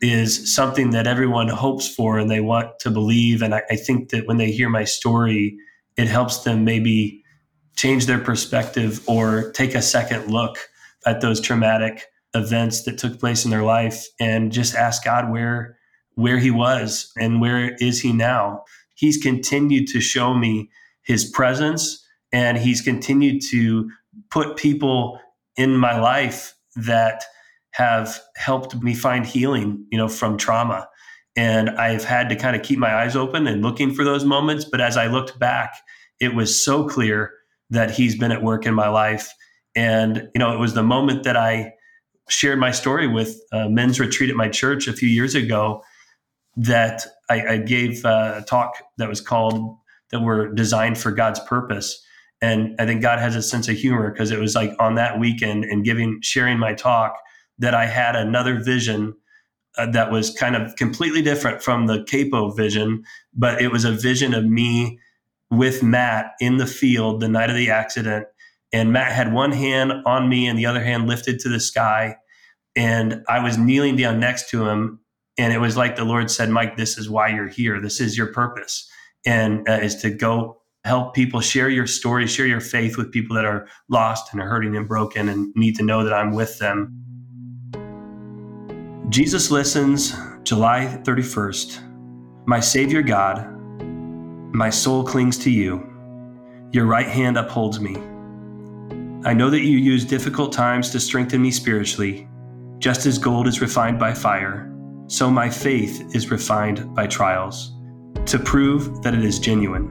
is 0.00 0.52
something 0.52 0.90
that 0.90 1.06
everyone 1.06 1.48
hopes 1.48 1.86
for 1.88 2.18
and 2.18 2.30
they 2.30 2.40
want 2.40 2.78
to 2.80 2.90
believe. 2.90 3.40
And 3.40 3.54
I, 3.54 3.62
I, 3.70 3.76
think 3.76 4.08
that 4.10 4.26
when 4.26 4.36
they 4.36 4.50
hear 4.50 4.68
my 4.68 4.82
story, 4.82 5.56
it 5.96 6.08
helps 6.08 6.38
them 6.38 6.64
maybe 6.64 7.22
change 7.76 8.06
their 8.06 8.18
perspective 8.18 9.00
or 9.08 9.52
take 9.52 9.76
a 9.76 9.82
second 9.82 10.32
look 10.32 10.58
at 11.06 11.20
those 11.20 11.40
traumatic 11.40 12.06
events 12.34 12.84
that 12.84 12.98
took 12.98 13.18
place 13.18 13.44
in 13.44 13.50
their 13.50 13.62
life 13.62 14.06
and 14.20 14.52
just 14.52 14.74
ask 14.74 15.04
God 15.04 15.30
where 15.30 15.78
where 16.14 16.38
he 16.38 16.50
was 16.50 17.10
and 17.16 17.40
where 17.40 17.74
is 17.76 18.00
he 18.00 18.12
now. 18.12 18.64
He's 18.94 19.16
continued 19.16 19.88
to 19.88 20.00
show 20.00 20.34
me 20.34 20.70
his 21.02 21.24
presence 21.24 22.06
and 22.32 22.58
he's 22.58 22.82
continued 22.82 23.42
to 23.50 23.90
put 24.30 24.56
people 24.56 25.18
in 25.56 25.76
my 25.76 25.98
life 25.98 26.54
that 26.76 27.24
have 27.70 28.20
helped 28.36 28.82
me 28.82 28.94
find 28.94 29.24
healing, 29.24 29.86
you 29.90 29.96
know, 29.96 30.08
from 30.08 30.36
trauma. 30.36 30.86
And 31.34 31.70
I've 31.70 32.04
had 32.04 32.28
to 32.28 32.36
kind 32.36 32.54
of 32.54 32.62
keep 32.62 32.78
my 32.78 32.94
eyes 32.94 33.16
open 33.16 33.46
and 33.46 33.62
looking 33.62 33.94
for 33.94 34.04
those 34.04 34.24
moments, 34.24 34.66
but 34.66 34.82
as 34.82 34.98
I 34.98 35.06
looked 35.06 35.38
back, 35.38 35.74
it 36.20 36.34
was 36.34 36.62
so 36.62 36.86
clear 36.86 37.32
that 37.70 37.90
he's 37.90 38.18
been 38.18 38.32
at 38.32 38.42
work 38.42 38.66
in 38.66 38.74
my 38.74 38.88
life 38.88 39.32
and 39.74 40.28
you 40.34 40.38
know, 40.38 40.52
it 40.52 40.58
was 40.58 40.74
the 40.74 40.82
moment 40.82 41.24
that 41.24 41.36
I 41.36 41.72
shared 42.32 42.58
my 42.58 42.70
story 42.70 43.06
with 43.06 43.40
a 43.52 43.68
men's 43.68 44.00
retreat 44.00 44.30
at 44.30 44.36
my 44.36 44.48
church 44.48 44.88
a 44.88 44.92
few 44.92 45.08
years 45.08 45.34
ago 45.34 45.82
that 46.56 47.06
I, 47.30 47.46
I 47.46 47.56
gave 47.58 48.04
a 48.04 48.44
talk 48.46 48.74
that 48.98 49.08
was 49.08 49.20
called 49.20 49.76
that 50.10 50.20
were 50.20 50.52
designed 50.52 50.98
for 50.98 51.10
God's 51.10 51.40
purpose. 51.40 52.04
And 52.40 52.74
I 52.78 52.86
think 52.86 53.02
God 53.02 53.18
has 53.18 53.36
a 53.36 53.42
sense 53.42 53.68
of 53.68 53.76
humor 53.76 54.10
because 54.10 54.30
it 54.30 54.38
was 54.38 54.54
like 54.54 54.74
on 54.78 54.96
that 54.96 55.18
weekend 55.18 55.64
and 55.64 55.84
giving 55.84 56.20
sharing 56.22 56.58
my 56.58 56.74
talk 56.74 57.16
that 57.58 57.74
I 57.74 57.86
had 57.86 58.16
another 58.16 58.62
vision 58.62 59.14
uh, 59.78 59.90
that 59.92 60.10
was 60.10 60.30
kind 60.30 60.56
of 60.56 60.76
completely 60.76 61.22
different 61.22 61.62
from 61.62 61.86
the 61.86 62.04
capo 62.04 62.50
vision, 62.50 63.04
but 63.32 63.62
it 63.62 63.70
was 63.70 63.84
a 63.84 63.92
vision 63.92 64.34
of 64.34 64.44
me 64.44 64.98
with 65.50 65.82
Matt 65.82 66.32
in 66.40 66.56
the 66.58 66.66
field 66.66 67.20
the 67.20 67.28
night 67.28 67.48
of 67.48 67.56
the 67.56 67.70
accident 67.70 68.26
and 68.72 68.92
Matt 68.92 69.12
had 69.12 69.32
one 69.32 69.52
hand 69.52 69.92
on 70.06 70.28
me 70.28 70.46
and 70.46 70.58
the 70.58 70.66
other 70.66 70.82
hand 70.82 71.06
lifted 71.06 71.38
to 71.40 71.48
the 71.48 71.60
sky. 71.60 72.16
And 72.76 73.22
I 73.28 73.42
was 73.42 73.58
kneeling 73.58 73.96
down 73.96 74.20
next 74.20 74.48
to 74.50 74.66
him. 74.68 75.00
And 75.38 75.52
it 75.52 75.58
was 75.58 75.76
like 75.76 75.96
the 75.96 76.04
Lord 76.04 76.30
said, 76.30 76.50
Mike, 76.50 76.76
this 76.76 76.98
is 76.98 77.08
why 77.08 77.28
you're 77.28 77.48
here. 77.48 77.80
This 77.80 78.00
is 78.00 78.16
your 78.16 78.32
purpose. 78.32 78.88
And 79.24 79.68
uh, 79.68 79.72
is 79.72 79.96
to 80.02 80.10
go 80.10 80.62
help 80.84 81.14
people 81.14 81.40
share 81.40 81.68
your 81.68 81.86
story, 81.86 82.26
share 82.26 82.46
your 82.46 82.60
faith 82.60 82.96
with 82.96 83.12
people 83.12 83.36
that 83.36 83.44
are 83.44 83.68
lost 83.88 84.32
and 84.32 84.42
are 84.42 84.48
hurting 84.48 84.76
and 84.76 84.88
broken 84.88 85.28
and 85.28 85.52
need 85.54 85.76
to 85.76 85.82
know 85.82 86.02
that 86.02 86.12
I'm 86.12 86.32
with 86.32 86.58
them. 86.58 86.98
Jesus 89.08 89.50
listens, 89.50 90.14
July 90.42 90.98
31st. 91.04 92.46
My 92.46 92.58
Savior 92.58 93.02
God, 93.02 93.46
my 94.54 94.70
soul 94.70 95.04
clings 95.04 95.38
to 95.38 95.50
you. 95.50 95.88
Your 96.72 96.86
right 96.86 97.06
hand 97.06 97.36
upholds 97.36 97.78
me. 97.78 97.96
I 99.24 99.34
know 99.34 99.50
that 99.50 99.60
you 99.60 99.78
use 99.78 100.04
difficult 100.04 100.52
times 100.52 100.90
to 100.90 100.98
strengthen 100.98 101.42
me 101.42 101.50
spiritually. 101.50 102.26
Just 102.82 103.06
as 103.06 103.16
gold 103.16 103.46
is 103.46 103.60
refined 103.60 104.00
by 104.00 104.12
fire, 104.12 104.68
so 105.06 105.30
my 105.30 105.48
faith 105.48 106.16
is 106.16 106.32
refined 106.32 106.92
by 106.96 107.06
trials, 107.06 107.74
to 108.26 108.40
prove 108.40 109.04
that 109.04 109.14
it 109.14 109.24
is 109.24 109.38
genuine. 109.38 109.86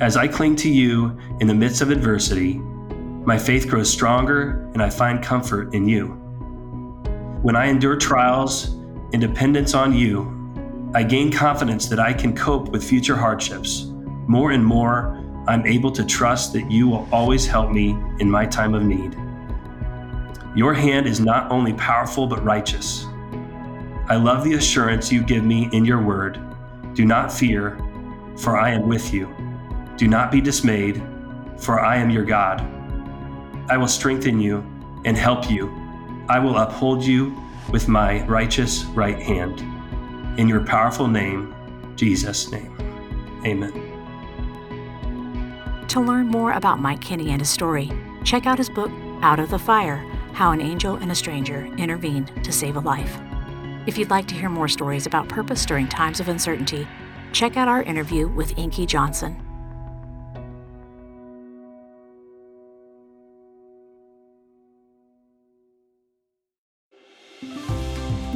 As 0.00 0.16
I 0.16 0.28
cling 0.28 0.54
to 0.54 0.70
you 0.70 1.18
in 1.40 1.48
the 1.48 1.54
midst 1.54 1.82
of 1.82 1.90
adversity, 1.90 2.58
my 3.26 3.36
faith 3.36 3.66
grows 3.68 3.90
stronger 3.90 4.70
and 4.74 4.80
I 4.80 4.90
find 4.90 5.24
comfort 5.24 5.74
in 5.74 5.88
you. 5.88 6.10
When 7.42 7.56
I 7.56 7.66
endure 7.66 7.96
trials 7.96 8.68
and 9.12 9.20
dependence 9.20 9.74
on 9.74 9.92
you, 9.92 10.30
I 10.94 11.02
gain 11.02 11.32
confidence 11.32 11.88
that 11.88 11.98
I 11.98 12.12
can 12.12 12.32
cope 12.32 12.68
with 12.68 12.88
future 12.88 13.16
hardships. 13.16 13.86
More 14.28 14.52
and 14.52 14.64
more, 14.64 15.18
I'm 15.48 15.66
able 15.66 15.90
to 15.90 16.04
trust 16.04 16.52
that 16.52 16.70
you 16.70 16.86
will 16.86 17.08
always 17.10 17.44
help 17.44 17.72
me 17.72 17.98
in 18.20 18.30
my 18.30 18.46
time 18.46 18.72
of 18.72 18.84
need. 18.84 19.16
Your 20.56 20.74
hand 20.74 21.06
is 21.06 21.20
not 21.20 21.50
only 21.52 21.72
powerful 21.74 22.26
but 22.26 22.44
righteous. 22.44 23.06
I 24.08 24.16
love 24.16 24.42
the 24.42 24.54
assurance 24.54 25.12
you 25.12 25.22
give 25.22 25.44
me 25.44 25.68
in 25.72 25.84
your 25.84 26.02
word. 26.02 26.40
Do 26.94 27.04
not 27.04 27.32
fear, 27.32 27.78
for 28.36 28.58
I 28.58 28.70
am 28.70 28.88
with 28.88 29.14
you. 29.14 29.32
Do 29.96 30.08
not 30.08 30.32
be 30.32 30.40
dismayed, 30.40 31.00
for 31.56 31.78
I 31.78 31.98
am 31.98 32.10
your 32.10 32.24
God. 32.24 32.62
I 33.70 33.76
will 33.76 33.86
strengthen 33.86 34.40
you 34.40 34.58
and 35.04 35.16
help 35.16 35.48
you. 35.48 35.72
I 36.28 36.40
will 36.40 36.58
uphold 36.58 37.04
you 37.04 37.40
with 37.70 37.86
my 37.86 38.26
righteous 38.26 38.82
right 38.86 39.20
hand. 39.20 39.60
In 40.36 40.48
your 40.48 40.64
powerful 40.66 41.06
name, 41.06 41.54
Jesus' 41.94 42.50
name. 42.50 42.76
Amen. 43.46 43.72
To 45.86 46.00
learn 46.00 46.26
more 46.26 46.52
about 46.52 46.80
Mike 46.80 47.00
Kinney 47.00 47.30
and 47.30 47.40
his 47.40 47.50
story, 47.50 47.92
check 48.24 48.46
out 48.46 48.58
his 48.58 48.68
book, 48.68 48.90
Out 49.22 49.38
of 49.38 49.50
the 49.50 49.58
Fire 49.58 50.04
How 50.32 50.52
an 50.52 50.60
Angel 50.60 50.96
and 50.96 51.12
a 51.12 51.14
Stranger 51.14 51.66
Intervened 51.76 52.32
to 52.44 52.52
Save 52.52 52.76
a 52.76 52.80
Life. 52.80 53.18
If 53.86 53.98
you'd 53.98 54.10
like 54.10 54.26
to 54.28 54.34
hear 54.34 54.48
more 54.48 54.68
stories 54.68 55.06
about 55.06 55.28
purpose 55.28 55.66
during 55.66 55.88
times 55.88 56.20
of 56.20 56.28
uncertainty, 56.28 56.88
check 57.32 57.56
out 57.56 57.68
our 57.68 57.82
interview 57.82 58.28
with 58.28 58.56
Inky 58.56 58.86
Johnson. 58.86 59.49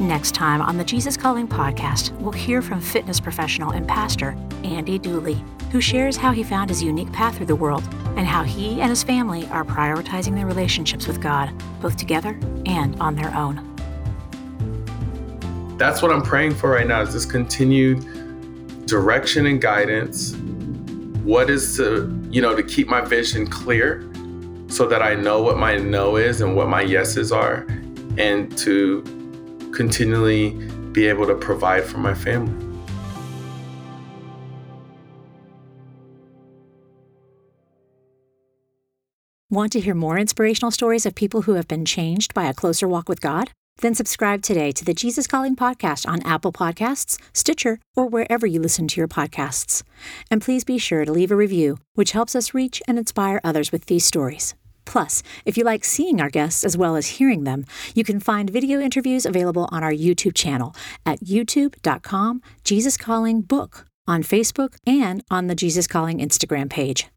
Next 0.05 0.35
time 0.35 0.61
on 0.61 0.77
the 0.77 0.85
Jesus 0.85 1.17
Calling 1.17 1.49
podcast, 1.49 2.11
we'll 2.21 2.31
hear 2.31 2.61
from 2.61 2.79
fitness 2.79 3.19
professional 3.19 3.71
and 3.71 3.89
pastor 3.89 4.37
Andy 4.63 4.99
Dooley, 4.99 5.43
who 5.73 5.81
shares 5.81 6.15
how 6.15 6.31
he 6.31 6.43
found 6.43 6.69
his 6.69 6.83
unique 6.83 7.11
path 7.11 7.39
through 7.39 7.47
the 7.47 7.57
world 7.57 7.83
and 8.15 8.27
how 8.27 8.43
he 8.43 8.83
and 8.83 8.91
his 8.91 9.03
family 9.03 9.47
are 9.47 9.65
prioritizing 9.65 10.35
their 10.35 10.45
relationships 10.45 11.07
with 11.07 11.23
God, 11.23 11.51
both 11.81 11.97
together 11.97 12.39
and 12.67 13.01
on 13.01 13.17
their 13.17 13.35
own. 13.35 13.57
That's 15.79 16.03
what 16.03 16.13
I'm 16.13 16.23
praying 16.23 16.55
for 16.57 16.69
right 16.69 16.87
now 16.87 17.01
is 17.01 17.15
this 17.15 17.25
continued 17.25 18.87
direction 18.87 19.47
and 19.47 19.59
guidance. 19.59 20.35
What 21.25 21.49
is 21.49 21.79
to, 21.79 22.15
you 22.29 22.43
know, 22.43 22.55
to 22.55 22.63
keep 22.63 22.89
my 22.89 23.01
vision 23.01 23.47
clear 23.47 24.07
so 24.69 24.87
that 24.87 25.01
I 25.01 25.15
know 25.15 25.41
what 25.41 25.57
my 25.57 25.79
no 25.79 26.17
is 26.17 26.43
and 26.43 26.55
what 26.55 26.69
my 26.69 26.83
yeses 26.83 27.33
are 27.33 27.67
and 28.19 28.57
to 28.59 29.03
continually 29.75 30.51
be 30.93 31.07
able 31.07 31.27
to 31.27 31.35
provide 31.35 31.85
for 31.85 31.99
my 31.99 32.15
family. 32.15 32.75
Want 39.51 39.71
to 39.73 39.81
hear 39.81 39.95
more 39.95 40.19
inspirational 40.19 40.73
stories 40.73 41.07
of 41.07 41.15
people 41.15 41.43
who 41.43 41.55
have 41.55 41.69
been 41.69 41.85
changed 41.85 42.35
by 42.35 42.47
a 42.47 42.55
closer 42.55 42.89
walk 42.89 43.09
with 43.09 43.21
God? 43.21 43.53
Then 43.79 43.95
subscribe 43.95 44.43
today 44.43 44.73
to 44.73 44.85
the 44.85 44.95
Jesus 44.95 45.27
Calling 45.27 45.55
podcast 45.55 46.09
on 46.09 46.23
Apple 46.23 46.53
Podcasts, 46.53 47.21
Stitcher, 47.33 47.79
or 47.95 48.07
wherever 48.07 48.47
you 48.47 48.61
listen 48.61 48.89
to 48.89 49.01
your 49.01 49.09
podcasts. 49.09 49.83
And 50.31 50.43
please 50.43 50.65
be 50.65 50.79
sure 50.79 51.05
to 51.05 51.13
leave 51.13 51.31
a 51.31 51.37
review, 51.37 51.79
which 51.95 52.13
helps 52.13 52.35
us 52.35 52.55
reach 52.55 52.83
and 52.89 52.99
inspire 52.99 53.41
others 53.45 53.71
with 53.71 53.87
these 53.87 54.05
stories. 54.05 54.55
Plus, 54.85 55.23
if 55.45 55.57
you 55.57 55.65
like 55.65 55.85
seeing 55.85 56.21
our 56.21 56.31
guests 56.31 56.65
as 56.65 56.77
well 56.77 56.97
as 56.97 57.19
hearing 57.19 57.45
them, 57.45 57.65
you 57.95 58.05
can 58.05 58.21
find 58.21 58.51
video 58.51 58.81
interviews 58.81 59.27
available 59.27 59.69
on 59.73 59.83
our 59.83 59.93
YouTube 59.93 60.35
channel 60.35 60.75
at 61.05 61.21
youtube.com 61.21 62.43
Jesus 62.65 62.97
Calling 62.97 63.43
Book, 63.43 63.87
on 64.07 64.23
Facebook, 64.23 64.77
and 64.87 65.23
on 65.31 65.47
the 65.47 65.55
Jesus 65.55 65.87
Calling 65.87 66.19
Instagram 66.19 66.71
page. 66.71 67.07